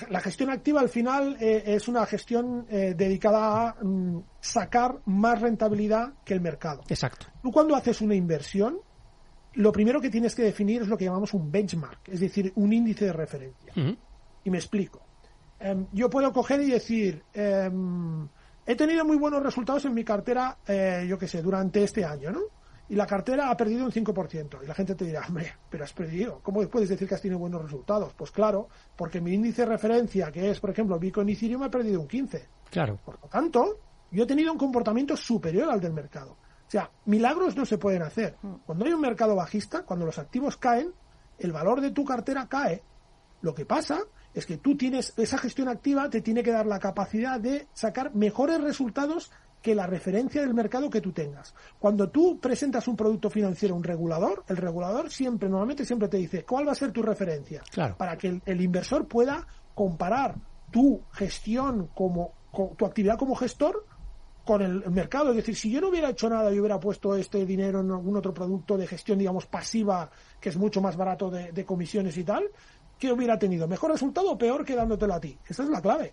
la 0.09 0.21
gestión 0.21 0.50
activa 0.50 0.80
al 0.80 0.88
final 0.88 1.37
eh, 1.40 1.62
es 1.66 1.87
una 1.88 2.04
gestión 2.06 2.66
eh, 2.68 2.95
dedicada 2.97 3.68
a 3.68 3.85
mm, 3.85 4.23
sacar 4.40 5.00
más 5.06 5.40
rentabilidad 5.40 6.14
que 6.25 6.35
el 6.35 6.40
mercado. 6.40 6.83
Exacto. 6.88 7.26
Tú 7.42 7.52
cuando 7.52 7.76
haces 7.76 8.00
una 8.00 8.14
inversión, 8.14 8.78
lo 9.54 9.73
primero 9.73 10.00
que 10.00 10.11
tienes 10.11 10.35
que 10.35 10.42
definir 10.42 10.83
es 10.83 10.88
lo 10.88 10.97
que 10.97 11.04
llamamos 11.04 11.35
un 11.35 11.50
benchmark, 11.50 12.09
es 12.09 12.21
decir, 12.21 12.52
un 12.56 12.73
índice 12.73 13.06
de 13.06 13.12
referencia. 13.12 13.73
Y 14.45 14.50
me 14.50 14.59
explico. 14.59 15.05
Em, 15.58 15.86
yo 15.92 16.10
puedo 16.10 16.32
coger 16.32 16.60
y 16.60 16.70
decir, 16.70 17.22
em, 17.32 18.28
he 18.66 18.75
tenido 18.75 19.04
muy 19.04 19.16
buenos 19.16 19.42
resultados 19.42 19.84
en 19.84 19.94
mi 19.94 20.04
cartera, 20.04 20.58
eh, 20.66 21.06
yo 21.08 21.18
qué 21.18 21.26
sé, 21.26 21.42
durante 21.42 21.82
este 21.82 22.04
año, 22.04 22.30
¿no? 22.30 22.40
Y 22.88 22.94
la 22.94 23.06
cartera 23.06 23.50
ha 23.50 23.56
perdido 23.56 23.84
un 23.84 23.90
5%. 23.90 24.62
Y 24.62 24.66
la 24.66 24.75
gente 24.75 24.94
te 24.94 25.04
dirá, 25.04 25.22
hombre, 25.26 25.54
pero 25.68 25.84
has 25.84 25.92
perdido. 25.92 26.40
¿Cómo 26.42 26.60
puedes 26.68 26.88
decir 26.88 27.08
que 27.08 27.16
has 27.16 27.22
tenido 27.22 27.38
buenos 27.38 27.62
resultados? 27.62 28.12
Pues 28.14 28.30
claro, 28.30 28.68
porque 28.94 29.20
mi 29.20 29.32
índice 29.34 29.62
de 29.62 29.68
referencia, 29.68 30.30
que 30.30 30.50
es, 30.50 30.60
por 30.60 30.70
ejemplo, 30.70 30.98
Bitcoin 30.98 31.28
y 31.28 31.32
Ethereum, 31.32 31.64
ha 31.64 31.70
perdido 31.70 32.00
un 32.00 32.06
15%. 32.06 32.46
Claro. 32.70 32.98
Por 33.04 33.20
lo 33.20 33.28
tanto, 33.28 33.78
yo 34.10 34.25
he 34.25 34.26
tenido 34.26 34.52
un 34.52 34.58
comportamiento 34.58 35.16
superior 35.16 35.68
al 35.70 35.80
del 35.80 35.92
mercado. 35.92 36.32
O 36.32 36.70
sea, 36.70 36.90
milagros 37.06 37.56
no 37.56 37.64
se 37.64 37.78
pueden 37.78 38.02
hacer. 38.02 38.36
Mm. 38.42 38.54
Cuando 38.66 38.84
hay 38.84 38.92
un 38.92 39.00
mercado 39.00 39.34
bajista, 39.34 39.82
cuando 39.82 40.06
los 40.06 40.18
activos 40.18 40.56
caen, 40.56 40.92
el 41.38 41.52
valor 41.52 41.80
de 41.80 41.90
tu 41.90 42.04
cartera 42.04 42.46
cae. 42.48 42.82
Lo 43.42 43.54
que 43.54 43.66
pasa 43.66 44.00
es 44.37 44.45
que 44.45 44.59
tú 44.59 44.76
tienes 44.76 45.14
esa 45.16 45.38
gestión 45.38 45.69
activa, 45.69 46.11
te 46.11 46.21
tiene 46.21 46.43
que 46.43 46.52
dar 46.52 46.66
la 46.66 46.78
capacidad 46.78 47.40
de 47.40 47.69
sacar 47.73 48.14
mejores 48.14 48.61
resultados 48.61 49.33
que 49.62 49.75
la 49.75 49.87
referencia 49.87 50.43
del 50.43 50.52
mercado 50.52 50.90
que 50.90 51.00
tú 51.00 51.11
tengas. 51.11 51.55
Cuando 51.78 52.11
tú 52.11 52.38
presentas 52.38 52.87
un 52.87 52.97
producto 52.97 53.31
financiero 53.31 53.75
a 53.75 53.78
un 53.78 53.83
regulador, 53.83 54.45
el 54.49 54.59
regulador 54.59 55.11
siempre, 55.11 55.49
normalmente 55.49 55.87
siempre 55.87 56.09
te 56.09 56.19
dice 56.19 56.45
cuál 56.45 56.69
va 56.69 56.73
a 56.73 56.75
ser 56.75 56.93
tu 56.93 57.02
referencia 57.02 57.62
para 57.97 58.19
que 58.19 58.43
el, 58.45 58.61
inversor 58.61 59.09
pueda 59.09 59.47
comparar 59.75 60.37
tu 60.71 61.00
gestión 61.12 61.88
como 61.95 62.35
tu 62.76 62.85
actividad 62.85 63.19
como 63.19 63.35
gestor 63.35 63.87
con 64.45 64.61
el 64.61 64.88
mercado. 64.90 65.31
Es 65.31 65.37
decir, 65.37 65.57
si 65.57 65.71
yo 65.71 65.81
no 65.81 65.88
hubiera 65.88 66.11
hecho 66.11 66.28
nada 66.28 66.52
y 66.52 66.61
hubiera 66.61 66.78
puesto 66.78 67.16
este 67.16 67.47
dinero 67.47 67.81
en 67.81 67.90
algún 67.90 68.16
otro 68.19 68.35
producto 68.35 68.76
de 68.76 68.87
gestión, 68.87 69.19
digamos, 69.19 69.47
pasiva, 69.47 70.11
que 70.38 70.50
es 70.50 70.57
mucho 70.57 70.83
más 70.83 70.97
barato 70.97 71.31
de 71.31 71.64
comisiones 71.64 72.16
y 72.19 72.23
tal, 72.23 72.45
¿qué 72.98 73.12
hubiera 73.12 73.38
tenido? 73.38 73.66
¿Mejor 73.68 73.92
resultado 73.92 74.32
o 74.32 74.38
peor 74.38 74.64
quedándotelo 74.64 75.14
a 75.14 75.20
ti? 75.20 75.36
Esa 75.48 75.62
es 75.62 75.68
la 75.68 75.80
clave. 75.80 76.12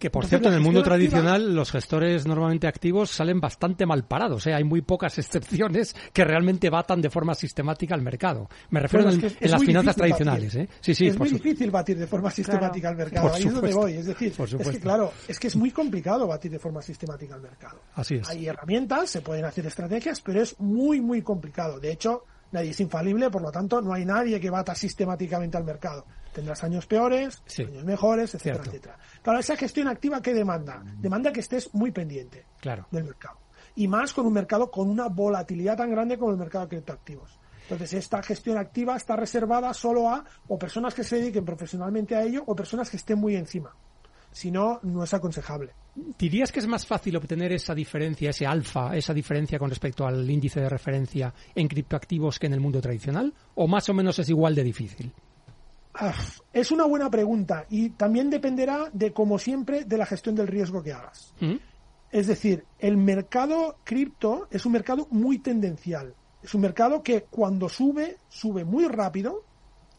Que 0.00 0.08
por 0.08 0.24
cierto, 0.24 0.48
en 0.48 0.54
el 0.54 0.60
mundo 0.60 0.82
tradicional 0.82 1.54
los 1.54 1.70
gestores 1.70 2.26
normalmente 2.26 2.66
activos 2.66 3.10
salen 3.10 3.38
bastante 3.38 3.84
mal 3.84 4.04
parados. 4.04 4.46
¿eh? 4.46 4.54
Hay 4.54 4.64
muy 4.64 4.80
pocas 4.80 5.18
excepciones 5.18 5.94
que 6.14 6.24
realmente 6.24 6.70
batan 6.70 7.02
de 7.02 7.10
forma 7.10 7.34
sistemática 7.34 7.94
al 7.94 8.00
mercado. 8.00 8.48
Me 8.70 8.80
refiero 8.80 9.10
en, 9.10 9.20
las 9.42 9.62
finanzas 9.62 9.94
tradicionales. 9.94 10.54
¿eh? 10.54 10.68
Sí, 10.80 10.94
sí, 10.94 11.08
es 11.08 11.18
muy 11.18 11.28
difícil 11.28 11.70
batir 11.70 11.98
de 11.98 12.06
forma 12.06 12.30
sistemática 12.30 12.88
al 12.88 12.96
mercado. 12.96 13.34
Ahí 13.34 13.42
es 13.42 13.52
donde 13.52 13.74
voy. 13.74 13.92
Es 13.92 14.06
decir, 14.06 14.32
es 14.38 14.68
que 14.70 14.80
claro, 14.80 15.12
es 15.28 15.38
que 15.38 15.48
es 15.48 15.56
muy 15.56 15.70
complicado 15.70 16.26
batir 16.26 16.50
de 16.50 16.58
forma 16.58 16.80
sistemática 16.80 17.34
al 17.34 17.42
mercado. 17.42 17.80
Así 17.94 18.14
es. 18.14 18.28
Hay 18.30 18.46
herramientas, 18.46 19.10
se 19.10 19.20
pueden 19.20 19.44
hacer 19.44 19.66
estrategias, 19.66 20.22
pero 20.22 20.40
es 20.40 20.58
muy, 20.60 21.02
muy 21.02 21.20
complicado. 21.20 21.78
De 21.78 21.92
hecho, 21.92 22.24
nadie 22.52 22.70
es 22.70 22.80
infalible, 22.80 23.30
por 23.30 23.42
lo 23.42 23.50
tanto, 23.50 23.80
no 23.80 23.92
hay 23.92 24.04
nadie 24.04 24.40
que 24.40 24.50
bata 24.50 24.74
sistemáticamente 24.74 25.56
al 25.56 25.64
mercado. 25.64 26.06
Tendrás 26.32 26.62
años 26.64 26.86
peores, 26.86 27.42
años 27.58 27.84
mejores, 27.84 28.34
etcétera, 28.34 28.64
etcétera. 28.64 28.98
Claro, 29.22 29.38
esa 29.38 29.56
gestión 29.56 29.88
activa, 29.88 30.22
¿qué 30.22 30.34
demanda? 30.34 30.82
Demanda 30.98 31.32
que 31.32 31.40
estés 31.40 31.72
muy 31.74 31.90
pendiente 31.90 32.46
del 32.90 33.04
mercado. 33.04 33.38
Y 33.76 33.88
más 33.88 34.12
con 34.12 34.26
un 34.26 34.32
mercado 34.32 34.70
con 34.70 34.88
una 34.88 35.08
volatilidad 35.08 35.76
tan 35.76 35.90
grande 35.90 36.18
como 36.18 36.32
el 36.32 36.38
mercado 36.38 36.64
de 36.64 36.70
criptoactivos. 36.70 37.38
Entonces, 37.62 37.92
esta 37.94 38.22
gestión 38.22 38.58
activa 38.58 38.96
está 38.96 39.14
reservada 39.14 39.72
solo 39.74 40.08
a 40.08 40.24
o 40.48 40.58
personas 40.58 40.92
que 40.92 41.04
se 41.04 41.16
dediquen 41.16 41.44
profesionalmente 41.44 42.16
a 42.16 42.22
ello 42.22 42.42
o 42.46 42.56
personas 42.56 42.90
que 42.90 42.96
estén 42.96 43.18
muy 43.18 43.36
encima. 43.36 43.74
Si 44.32 44.50
no, 44.50 44.80
no 44.82 45.02
es 45.02 45.12
aconsejable. 45.12 45.72
¿Dirías 46.18 46.52
que 46.52 46.60
es 46.60 46.66
más 46.66 46.86
fácil 46.86 47.16
obtener 47.16 47.52
esa 47.52 47.74
diferencia, 47.74 48.30
ese 48.30 48.46
alfa, 48.46 48.96
esa 48.96 49.12
diferencia 49.12 49.58
con 49.58 49.68
respecto 49.68 50.06
al 50.06 50.28
índice 50.28 50.60
de 50.60 50.68
referencia 50.68 51.34
en 51.54 51.66
criptoactivos 51.66 52.38
que 52.38 52.46
en 52.46 52.52
el 52.52 52.60
mundo 52.60 52.80
tradicional? 52.80 53.34
¿O 53.56 53.66
más 53.66 53.88
o 53.88 53.94
menos 53.94 54.18
es 54.18 54.28
igual 54.28 54.54
de 54.54 54.62
difícil? 54.62 55.12
Es 56.52 56.70
una 56.70 56.84
buena 56.84 57.10
pregunta 57.10 57.66
y 57.68 57.90
también 57.90 58.30
dependerá 58.30 58.88
de, 58.92 59.12
como 59.12 59.38
siempre, 59.38 59.84
de 59.84 59.98
la 59.98 60.06
gestión 60.06 60.34
del 60.34 60.46
riesgo 60.46 60.82
que 60.82 60.92
hagas. 60.92 61.34
¿Mm? 61.40 61.56
Es 62.12 62.26
decir, 62.26 62.64
el 62.78 62.96
mercado 62.96 63.76
cripto 63.84 64.48
es 64.50 64.64
un 64.66 64.72
mercado 64.72 65.08
muy 65.10 65.38
tendencial. 65.38 66.14
Es 66.42 66.54
un 66.54 66.62
mercado 66.62 67.02
que 67.02 67.24
cuando 67.24 67.68
sube, 67.68 68.18
sube 68.28 68.64
muy 68.64 68.86
rápido 68.86 69.44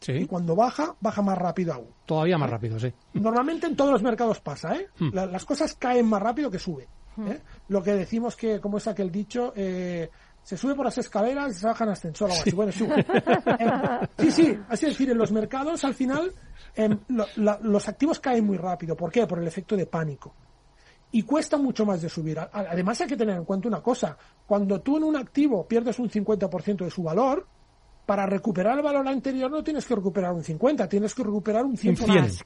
y 0.07 0.25
cuando 0.25 0.55
baja, 0.55 0.95
baja 0.99 1.21
más 1.21 1.37
rápido 1.37 1.73
aún. 1.73 1.87
Todavía 2.05 2.37
más 2.37 2.49
rápido, 2.49 2.79
sí. 2.79 2.91
Normalmente 3.13 3.67
en 3.67 3.75
todos 3.75 3.91
los 3.91 4.01
mercados 4.01 4.39
pasa, 4.39 4.75
¿eh? 4.75 4.87
Hmm. 4.97 5.09
las 5.13 5.45
cosas 5.45 5.75
caen 5.75 6.07
más 6.07 6.21
rápido 6.21 6.49
que 6.49 6.59
suben. 6.59 6.87
Hmm. 7.15 7.27
¿eh? 7.27 7.41
Lo 7.67 7.83
que 7.83 7.93
decimos 7.93 8.35
que, 8.35 8.59
como 8.59 8.77
es 8.77 8.87
aquel 8.87 9.11
dicho, 9.11 9.53
eh, 9.55 10.09
se 10.43 10.57
sube 10.57 10.73
por 10.73 10.85
las 10.85 10.97
escaleras 10.97 11.51
y 11.51 11.53
se 11.59 11.67
baja 11.67 11.83
en 11.83 11.91
ascensor 11.91 12.31
o 12.31 12.33
así. 12.33 12.51
Bueno, 12.51 12.71
sube. 12.71 13.05
Eh, 13.59 14.07
sí, 14.17 14.31
sí, 14.31 14.59
así 14.69 14.85
es 14.85 14.93
decir, 14.93 15.09
en 15.11 15.17
los 15.17 15.31
mercados 15.31 15.83
al 15.83 15.93
final 15.93 16.31
em, 16.75 16.97
los 17.35 17.87
activos 17.87 18.19
caen 18.19 18.45
muy 18.45 18.57
rápido. 18.57 18.95
¿Por 18.95 19.11
qué? 19.11 19.27
Por 19.27 19.39
el 19.39 19.47
efecto 19.47 19.75
de 19.75 19.85
pánico. 19.85 20.33
Y 21.11 21.23
cuesta 21.23 21.57
mucho 21.57 21.85
más 21.85 22.01
de 22.01 22.09
subir. 22.09 22.39
Además 22.39 23.01
hay 23.01 23.07
que 23.07 23.17
tener 23.17 23.35
en 23.35 23.45
cuenta 23.45 23.67
una 23.67 23.81
cosa. 23.81 24.17
Cuando 24.47 24.81
tú 24.81 24.97
en 24.97 25.03
un 25.03 25.17
activo 25.17 25.67
pierdes 25.67 25.99
un 25.99 26.09
50% 26.09 26.85
de 26.85 26.89
su 26.89 27.03
valor, 27.03 27.45
para 28.05 28.25
recuperar 28.25 28.77
el 28.77 28.83
valor 28.83 29.07
anterior 29.07 29.49
no 29.49 29.63
tienes 29.63 29.85
que 29.85 29.95
recuperar 29.95 30.33
un 30.33 30.43
50, 30.43 30.87
tienes 30.89 31.13
que 31.13 31.23
recuperar 31.23 31.65
un 31.65 31.77
100. 31.77 31.95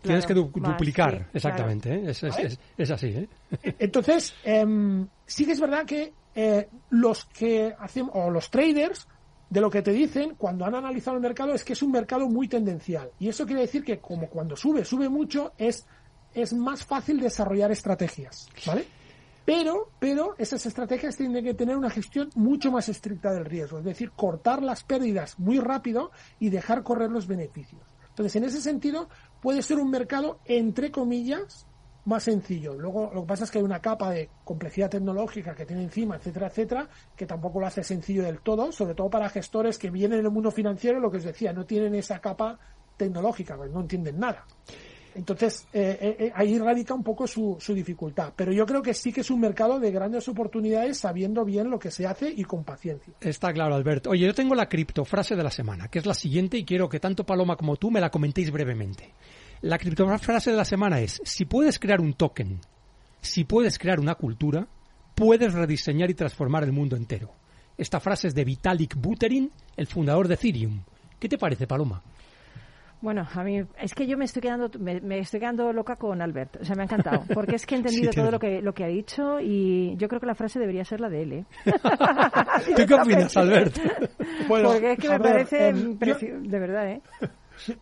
tienes 0.02 0.26
que 0.26 0.34
duplicar, 0.34 1.30
exactamente. 1.34 1.94
¿eh? 1.94 2.10
Es, 2.10 2.92
así. 2.92 3.08
¿eh? 3.08 3.30
E, 3.64 3.76
entonces, 3.80 4.36
em, 4.44 5.08
sí 5.26 5.46
que 5.46 5.54
es 5.54 5.60
verdad 5.60 5.86
que 5.86 6.14
eh, 6.36 6.68
los 6.90 7.26
que 7.26 7.74
hacen, 7.80 8.10
o 8.14 8.30
los 8.30 8.50
traders, 8.50 9.08
de 9.50 9.62
lo 9.62 9.70
que 9.70 9.82
te 9.82 9.92
dicen 9.92 10.36
cuando 10.36 10.66
han 10.66 10.76
analizado 10.76 11.16
el 11.18 11.22
mercado 11.22 11.54
es 11.54 11.64
que 11.64 11.74
es 11.74 11.82
un 11.82 11.92
mercado 11.92 12.28
muy 12.28 12.48
tendencial. 12.48 13.10
Y 13.20 13.30
eso 13.30 13.46
quiere 13.46 13.62
decir 13.62 13.84
que 13.84 14.00
como 14.00 14.28
cuando 14.28 14.56
sube, 14.56 14.84
sube 14.84 15.08
mucho, 15.08 15.54
es, 15.58 15.86
es 16.34 16.54
más 16.54 16.84
fácil 16.84 17.20
desarrollar 17.20 17.72
estrategias. 17.72 18.50
¿Vale? 18.66 18.86
Pero, 19.46 19.92
pero 20.00 20.34
esas 20.40 20.66
estrategias 20.66 21.16
tienen 21.16 21.44
que 21.44 21.54
tener 21.54 21.78
una 21.78 21.92
gestión 21.92 22.30
mucho 22.36 22.72
más 22.72 22.90
estricta 22.90 23.32
del 23.32 23.46
riesgo, 23.46 23.78
es 23.78 23.86
decir, 23.86 24.12
cortar 24.12 24.64
las 24.64 24.84
pérdidas 24.84 25.38
muy 25.38 25.60
rápido 25.60 26.12
y 26.40 26.50
dejar 26.50 26.82
correr 26.82 27.12
los 27.12 27.28
beneficios. 27.28 27.82
Entonces, 28.10 28.36
en 28.38 28.46
ese 28.46 28.62
sentido, 28.62 29.08
puede 29.42 29.62
ser 29.62 29.78
un 29.78 29.92
mercado, 29.92 30.40
entre 30.46 30.90
comillas, 30.90 31.68
más 32.06 32.24
sencillo. 32.24 32.76
Luego, 32.76 33.12
lo 33.14 33.22
que 33.22 33.28
pasa 33.28 33.44
es 33.44 33.52
que 33.52 33.58
hay 33.58 33.64
una 33.64 33.82
capa 33.82 34.12
de 34.12 34.30
complejidad 34.44 34.90
tecnológica 34.90 35.54
que 35.54 35.66
tiene 35.66 35.84
encima, 35.84 36.16
etcétera, 36.16 36.48
etcétera, 36.48 36.90
que 37.16 37.26
tampoco 37.26 37.60
lo 37.60 37.68
hace 37.68 37.84
sencillo 37.84 38.24
del 38.24 38.40
todo, 38.40 38.72
sobre 38.72 38.96
todo 38.96 39.10
para 39.10 39.30
gestores 39.30 39.78
que 39.78 39.90
vienen 39.90 40.20
en 40.20 40.26
el 40.26 40.32
mundo 40.32 40.52
financiero, 40.52 41.00
lo 41.00 41.12
que 41.12 41.18
os 41.18 41.24
decía, 41.24 41.52
no 41.52 41.66
tienen 41.66 41.94
esa 41.96 42.20
capa 42.20 42.58
tecnológica, 42.96 43.58
pues 43.58 43.72
no 43.72 43.82
entienden 43.82 44.20
nada. 44.20 44.46
Entonces, 45.16 45.66
eh, 45.72 45.98
eh, 46.02 46.16
eh, 46.20 46.32
ahí 46.36 46.60
radica 46.60 46.94
un 46.94 47.02
poco 47.02 47.26
su, 47.26 47.56
su, 47.60 47.74
dificultad. 47.74 48.34
Pero 48.36 48.52
yo 48.52 48.66
creo 48.66 48.82
que 48.82 48.94
sí 48.94 49.14
que 49.14 49.22
es 49.22 49.32
un 49.32 49.40
mercado 49.40 49.80
de 49.80 49.90
grandes 49.90 50.28
oportunidades 50.28 50.98
sabiendo 50.98 51.46
bien 51.46 51.70
lo 51.70 51.80
que 51.80 51.90
se 51.90 52.06
hace 52.06 52.30
y 52.30 52.44
con 52.44 52.66
paciencia. 52.66 53.14
Está 53.22 53.54
claro, 53.54 53.76
Alberto. 53.76 54.10
Oye, 54.10 54.26
yo 54.26 54.34
tengo 54.34 54.56
la 54.56 54.68
criptofrase 54.68 55.38
de 55.38 55.44
la 55.44 55.52
semana, 55.52 55.88
que 55.88 56.00
es 56.00 56.06
la 56.06 56.14
siguiente 56.14 56.58
y 56.58 56.66
quiero 56.66 56.90
que 56.90 57.00
tanto 57.00 57.26
Paloma 57.26 57.56
como 57.56 57.78
tú 57.78 57.92
me 57.92 58.02
la 58.02 58.12
comentéis 58.12 58.52
brevemente. 58.52 59.14
La 59.62 59.78
criptofrase 59.78 60.52
de 60.52 60.58
la 60.58 60.66
semana 60.66 61.00
es, 61.00 61.22
si 61.24 61.46
puedes 61.46 61.80
crear 61.80 62.02
un 62.02 62.14
token, 62.14 62.60
si 63.22 63.46
puedes 63.46 63.80
crear 63.80 64.02
una 64.02 64.16
cultura, 64.16 64.68
puedes 65.16 65.54
rediseñar 65.54 66.10
y 66.10 66.14
transformar 66.14 66.66
el 66.66 66.74
mundo 66.74 66.98
entero. 66.98 67.32
Esta 67.78 68.02
frase 68.02 68.28
es 68.28 68.36
de 68.36 68.44
Vitalik 68.44 68.96
Buterin, 68.96 69.50
el 69.78 69.88
fundador 69.88 70.28
de 70.28 70.34
Ethereum. 70.34 70.82
¿Qué 71.20 71.30
te 71.30 71.38
parece, 71.38 71.68
Paloma? 71.68 72.04
Bueno, 73.06 73.28
a 73.32 73.44
mí 73.44 73.64
es 73.80 73.94
que 73.94 74.08
yo 74.08 74.18
me 74.18 74.26
estoy 74.26 74.42
quedando 74.42 74.68
me, 74.80 75.20
estoy 75.20 75.40
quedando 75.40 75.72
loca 75.72 75.96
con 75.96 76.24
Albert. 76.24 76.58
O 76.62 76.66
sea, 76.66 76.76
me 76.76 76.82
ha 76.82 76.86
encantado 76.86 77.24
porque 77.36 77.54
es 77.54 77.68
que 77.68 77.76
he 77.76 77.78
entendido 77.84 78.12
todo 78.12 78.32
lo 78.32 78.40
que 78.40 78.64
lo 78.64 78.74
que 78.74 78.84
ha 78.84 78.88
dicho 78.88 79.40
y 79.40 79.96
yo 79.98 80.08
creo 80.08 80.20
que 80.20 80.26
la 80.26 80.34
frase 80.34 80.58
debería 80.58 80.84
ser 80.84 81.02
la 81.02 81.10
de 81.10 81.22
él. 81.22 81.34
¿eh? 81.34 81.46
qué 82.88 82.94
opinas, 82.96 83.38
Albert? 83.38 83.78
porque 84.48 84.94
es 84.94 84.98
que 84.98 85.10
me 85.10 85.20
parece 85.20 85.72
de 85.72 86.60
verdad, 86.60 86.90
¿eh? 86.90 87.02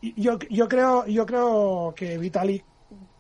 Yo, 0.01 0.37
yo 0.49 0.67
creo 0.67 1.07
yo 1.07 1.25
creo 1.25 1.93
que 1.95 2.17
Vitalik 2.17 2.65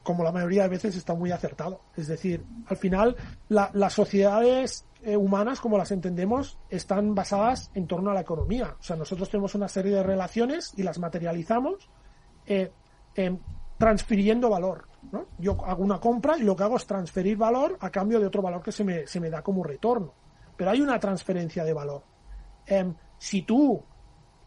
como 0.03 0.23
la 0.23 0.31
mayoría 0.31 0.63
de 0.63 0.69
veces 0.69 0.95
está 0.95 1.15
muy 1.15 1.31
acertado. 1.31 1.81
Es 1.95 2.07
decir, 2.07 2.45
al 2.67 2.77
final 2.77 3.15
las 3.49 3.93
sociedades 3.93 4.85
eh, 5.01 5.17
humanas, 5.17 5.59
como 5.59 5.77
las 5.77 5.91
entendemos, 5.91 6.59
están 6.69 7.15
basadas 7.15 7.71
en 7.73 7.87
torno 7.87 8.11
a 8.11 8.13
la 8.13 8.21
economía. 8.21 8.75
O 8.79 8.83
sea, 8.83 8.95
nosotros 8.95 9.29
tenemos 9.29 9.55
una 9.55 9.67
serie 9.67 9.95
de 9.95 10.03
relaciones 10.03 10.73
y 10.77 10.83
las 10.83 10.99
materializamos 10.99 11.89
eh, 12.45 12.71
transfiriendo 13.77 14.49
valor. 14.49 14.87
¿no? 15.11 15.27
Yo 15.37 15.57
hago 15.65 15.83
una 15.83 15.99
compra 15.99 16.37
y 16.37 16.43
lo 16.43 16.55
que 16.55 16.63
hago 16.63 16.77
es 16.77 16.85
transferir 16.85 17.37
valor 17.37 17.77
a 17.79 17.89
cambio 17.89 18.19
de 18.19 18.27
otro 18.27 18.41
valor 18.41 18.61
que 18.61 18.71
se 18.71 18.83
me, 18.83 19.07
se 19.07 19.19
me 19.19 19.29
da 19.29 19.41
como 19.41 19.63
retorno. 19.63 20.13
Pero 20.55 20.71
hay 20.71 20.81
una 20.81 20.99
transferencia 20.99 21.63
de 21.63 21.73
valor. 21.73 22.03
Em, 22.65 22.93
si 23.17 23.41
tú 23.41 23.83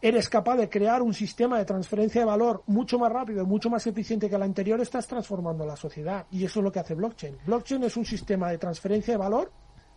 eres 0.01 0.29
capaz 0.29 0.57
de 0.57 0.69
crear 0.69 1.01
un 1.01 1.13
sistema 1.13 1.57
de 1.57 1.65
transferencia 1.65 2.21
de 2.21 2.25
valor 2.25 2.63
mucho 2.67 2.99
más 2.99 3.11
rápido 3.11 3.43
y 3.43 3.45
mucho 3.45 3.69
más 3.69 3.85
eficiente 3.87 4.29
que 4.29 4.35
el 4.35 4.43
anterior, 4.43 4.79
estás 4.79 5.07
transformando 5.07 5.65
la 5.65 5.75
sociedad. 5.75 6.25
Y 6.31 6.45
eso 6.45 6.59
es 6.59 6.63
lo 6.63 6.71
que 6.71 6.79
hace 6.79 6.95
blockchain. 6.95 7.37
Blockchain 7.45 7.83
es 7.83 7.97
un 7.97 8.05
sistema 8.05 8.49
de 8.49 8.57
transferencia 8.57 9.13
de 9.13 9.17
valor 9.17 9.51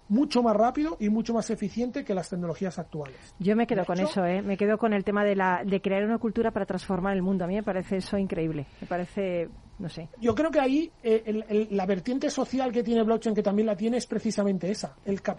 mucho 0.09 0.43
más 0.43 0.57
rápido 0.57 0.97
y 0.99 1.09
mucho 1.09 1.33
más 1.33 1.51
eficiente 1.51 2.05
que 2.05 2.15
las 2.15 2.29
tecnologías 2.29 2.79
actuales. 2.79 3.17
Yo 3.39 3.55
me 3.55 3.67
quedo 3.67 3.85
con 3.85 4.01
eso, 4.01 4.25
¿eh? 4.27 4.43
me 4.43 4.57
quedo 4.57 4.77
con 4.77 4.93
el 4.93 5.05
tema 5.05 5.25
de, 5.25 5.37
la, 5.37 5.63
de 5.65 5.81
crear 5.81 6.05
una 6.05 6.19
cultura 6.19 6.51
para 6.51 6.67
transformar 6.67 7.15
el 7.15 7.23
mundo. 7.23 7.45
A 7.45 7.47
mí 7.47 7.55
me 7.55 7.63
parece 7.63 7.99
eso 7.99 8.19
increíble. 8.19 8.67
Me 8.81 8.89
parece, 8.89 9.49
no 9.81 9.89
sé. 9.89 10.09
Yo 10.21 10.35
creo 10.35 10.51
que 10.51 10.61
ahí 10.61 10.93
eh, 11.03 11.69
la 11.71 11.87
vertiente 11.87 12.31
social 12.31 12.71
que 12.71 12.83
tiene 12.83 13.03
blockchain, 13.03 13.35
que 13.35 13.43
también 13.43 13.67
la 13.67 13.77
tiene, 13.77 13.97
es 13.97 14.07
precisamente 14.07 14.71
esa. 14.71 14.95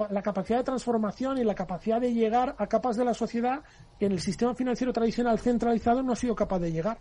la 0.10 0.22
capacidad 0.22 0.58
de 0.60 0.64
transformación 0.64 1.38
y 1.38 1.44
la 1.44 1.56
capacidad 1.56 2.02
de 2.02 2.14
llegar 2.14 2.56
a 2.58 2.68
capas 2.68 2.98
de 2.98 3.06
la 3.06 3.14
sociedad 3.14 3.62
que 4.00 4.08
en 4.08 4.14
el 4.14 4.20
sistema 4.20 4.56
financiero 4.56 4.92
tradicional 4.92 5.40
centralizado 5.40 6.02
no 6.04 6.14
ha 6.14 6.16
sido 6.16 6.36
capaz 6.36 6.60
de 6.60 6.72
llegar 6.72 6.98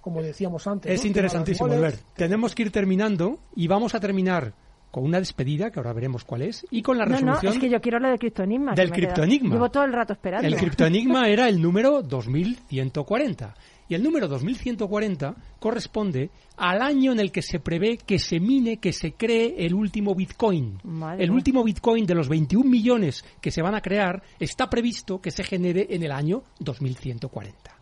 como 0.00 0.20
decíamos 0.20 0.66
antes. 0.66 0.92
Es 0.92 1.02
interesantísimo, 1.06 1.66
ver. 1.66 1.94
Tenemos 2.14 2.54
que 2.54 2.64
ir 2.64 2.70
terminando 2.70 3.38
y 3.56 3.68
vamos 3.68 3.94
a 3.94 4.00
terminar 4.00 4.52
con 4.90 5.02
una 5.02 5.18
despedida, 5.18 5.70
que 5.70 5.80
ahora 5.80 5.94
veremos 5.94 6.24
cuál 6.24 6.42
es, 6.42 6.66
y 6.70 6.82
con 6.82 6.98
la 6.98 7.06
resolución... 7.06 7.42
No, 7.42 7.50
es 7.52 7.58
que 7.58 7.70
yo 7.70 7.80
quiero 7.80 7.98
lo 7.98 8.08
del 8.08 8.18
criptoenigma. 8.18 8.74
Del 8.74 8.92
criptoenigma. 8.92 9.54
Llevo 9.54 9.70
todo 9.70 9.82
el 9.82 9.94
rato 9.94 10.12
esperando. 10.12 10.46
El 10.46 10.56
criptoenigma 10.56 11.26
era 11.26 11.48
el 11.48 11.60
número 11.60 12.02
2140. 12.02 13.54
Y 13.88 13.94
el 13.94 14.02
número 14.02 14.28
2140 14.28 15.34
corresponde 15.58 16.30
al 16.56 16.80
año 16.80 17.12
en 17.12 17.20
el 17.20 17.30
que 17.30 17.42
se 17.42 17.60
prevé 17.60 17.98
que 17.98 18.18
se 18.18 18.40
mine, 18.40 18.78
que 18.78 18.92
se 18.92 19.12
cree 19.12 19.54
el 19.58 19.74
último 19.74 20.14
Bitcoin. 20.14 20.78
el 21.18 21.30
último 21.30 21.62
Bitcoin 21.62 22.06
de 22.06 22.14
los 22.14 22.28
21 22.28 22.68
millones 22.68 23.24
que 23.40 23.50
se 23.50 23.62
van 23.62 23.74
a 23.74 23.82
crear 23.82 24.22
está 24.38 24.70
previsto 24.70 25.20
que 25.20 25.30
se 25.30 25.44
genere 25.44 25.86
en 25.90 26.02
el 26.02 26.12
año 26.12 26.44
2140. 26.60 27.74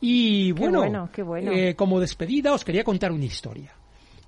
Y 0.00 0.52
bueno, 0.52 1.08
eh, 1.36 1.74
como 1.74 1.98
despedida 1.98 2.52
os 2.52 2.64
quería 2.64 2.84
contar 2.84 3.10
una 3.10 3.24
historia. 3.24 3.72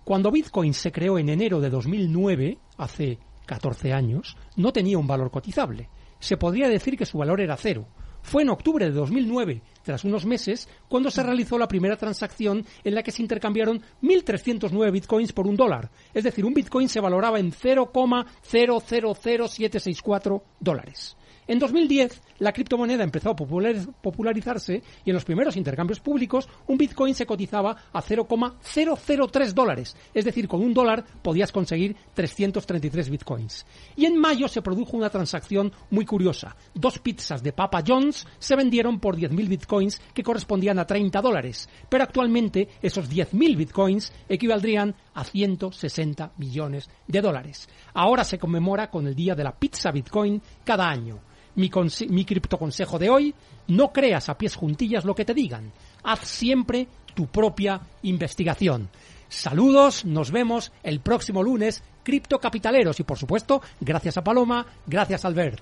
Cuando 0.05 0.31
Bitcoin 0.31 0.73
se 0.73 0.93
creó 0.93 1.19
en 1.19 1.29
enero 1.29 1.61
de 1.61 1.69
2009, 1.69 2.59
hace 2.79 3.19
14 3.45 3.93
años, 3.93 4.37
no 4.57 4.73
tenía 4.73 4.99
un 4.99 5.07
valor 5.07 5.31
cotizable. 5.31 5.89
Se 6.19 6.37
podría 6.37 6.69
decir 6.69 6.97
que 6.97 7.05
su 7.05 7.19
valor 7.19 7.41
era 7.41 7.57
cero. 7.57 7.87
Fue 8.27 8.43
en 8.43 8.51
octubre 8.51 8.85
de 8.85 8.91
2009, 8.91 9.63
tras 9.85 10.03
unos 10.03 10.27
meses, 10.27 10.69
cuando 10.89 11.13
se 11.13 11.23
realizó 11.23 11.59
la 11.59 11.69
primera 11.69 11.97
transacción 11.97 12.67
en 12.83 12.97
la 12.97 13.05
que 13.05 13.13
se 13.13 13.23
intercambiaron 13.23 13.81
1.309 14.03 14.91
bitcoins 14.91 15.33
por 15.33 15.47
un 15.47 15.55
dólar. 15.55 15.93
Es 16.13 16.25
decir, 16.25 16.45
un 16.45 16.53
bitcoin 16.53 16.89
se 16.89 16.99
valoraba 16.99 17.39
en 17.39 17.53
0,000764 17.53 20.43
dólares. 20.59 21.17
En 21.49 21.61
2010, 21.61 22.23
la 22.41 22.53
criptomoneda 22.53 23.05
empezó 23.05 23.31
a 23.31 23.37
popularizarse 23.37 24.83
y 25.05 25.11
en 25.11 25.15
los 25.15 25.25
primeros 25.25 25.57
intercambios 25.57 26.01
públicos 26.01 26.49
un 26.67 26.77
Bitcoin 26.77 27.15
se 27.15 27.25
cotizaba 27.25 27.77
a 27.93 28.03
0,003 28.03 29.55
dólares. 29.55 29.97
Es 30.13 30.25
decir, 30.25 30.49
con 30.49 30.61
un 30.61 30.75
dólar 30.75 31.05
podías 31.23 31.53
conseguir 31.53 31.95
333 32.15 33.11
Bitcoins. 33.11 33.65
Y 33.95 34.07
en 34.07 34.19
mayo 34.19 34.49
se 34.49 34.61
produjo 34.61 34.97
una 34.97 35.09
transacción 35.09 35.73
muy 35.91 36.05
curiosa. 36.05 36.57
Dos 36.75 36.99
pizzas 36.99 37.45
de 37.45 37.53
Papa 37.53 37.85
John's 37.87 38.27
se 38.41 38.57
vendieron 38.57 38.99
por 38.99 39.17
10.000 39.17 39.49
Bitcoins 39.49 40.01
que 40.13 40.25
correspondían 40.25 40.81
a 40.81 40.87
30 40.87 41.23
dólares. 41.23 41.69
Pero 41.89 42.03
actualmente 42.03 42.71
esos 42.83 43.09
10.000 43.09 43.57
Bitcoins 43.57 44.13
equivaldrían 44.29 44.97
a 45.15 45.23
160 45.23 46.33
millones 46.39 46.91
de 47.07 47.21
dólares. 47.21 47.69
Ahora 47.95 48.25
se 48.25 48.39
conmemora 48.39 48.91
con 48.91 49.07
el 49.07 49.15
Día 49.15 49.37
de 49.37 49.45
la 49.45 49.57
Pizza 49.57 49.93
Bitcoin 49.93 50.43
cada 50.65 50.89
año 50.89 51.21
mi, 51.57 51.71
mi 52.09 52.25
criptoconsejo 52.25 52.99
de 52.99 53.11
hoy, 53.11 53.35
no 53.67 53.93
creas 53.93 54.29
a 54.29 54.39
pies 54.39 54.55
juntillas 54.55 55.05
lo 55.05 55.15
que 55.15 55.25
te 55.25 55.35
digan. 55.35 55.73
Haz 56.05 56.21
siempre 56.21 56.87
tu 57.15 57.27
propia 57.27 57.81
investigación. 58.03 58.89
Saludos, 59.29 60.05
nos 60.05 60.31
vemos 60.31 60.73
el 60.83 61.01
próximo 61.01 61.43
lunes, 61.43 61.83
criptocapitaleros. 62.05 63.01
Y 63.01 63.03
por 63.03 63.19
supuesto, 63.19 63.61
gracias 63.81 64.17
a 64.17 64.23
Paloma, 64.25 64.67
gracias 64.87 65.25
a 65.25 65.29
Albert. 65.29 65.61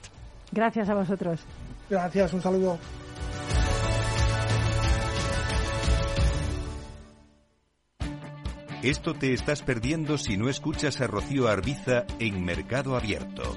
Gracias 0.53 0.89
a 0.89 0.95
vosotros. 0.95 1.41
Gracias, 1.89 2.33
un 2.33 2.43
saludo. 2.43 2.79
Esto 8.83 9.15
te 9.15 9.33
estás 9.33 9.63
perdiendo 9.63 10.19
si 10.19 10.37
no 10.37 10.51
escuchas 10.51 11.01
a 11.01 11.07
Rocío 11.07 11.49
Arbiza 11.49 12.05
en 12.19 12.45
Mercado 12.45 12.97
Abierto. 12.97 13.57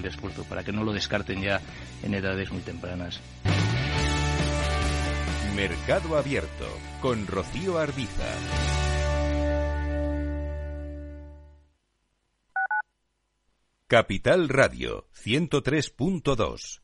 esfuerzo 0.05 0.43
para 0.43 0.63
que 0.63 0.71
no 0.71 0.83
lo 0.83 0.93
descarten 0.93 1.41
ya 1.41 1.61
en 2.03 2.13
edades 2.13 2.51
muy 2.51 2.61
tempranas. 2.61 3.19
Mercado 5.55 6.17
Abierto 6.17 6.67
con 7.01 7.27
Rocío 7.27 7.77
Arbiza. 7.77 8.25
Capital 13.87 14.47
Radio 14.47 15.05
103.2 15.21 16.81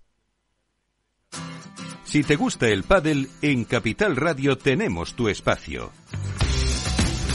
Si 2.03 2.23
te 2.23 2.35
gusta 2.35 2.67
el 2.67 2.83
pádel, 2.83 3.29
en 3.41 3.63
Capital 3.63 4.17
Radio 4.17 4.57
tenemos 4.57 5.13
tu 5.13 5.29
espacio. 5.29 5.93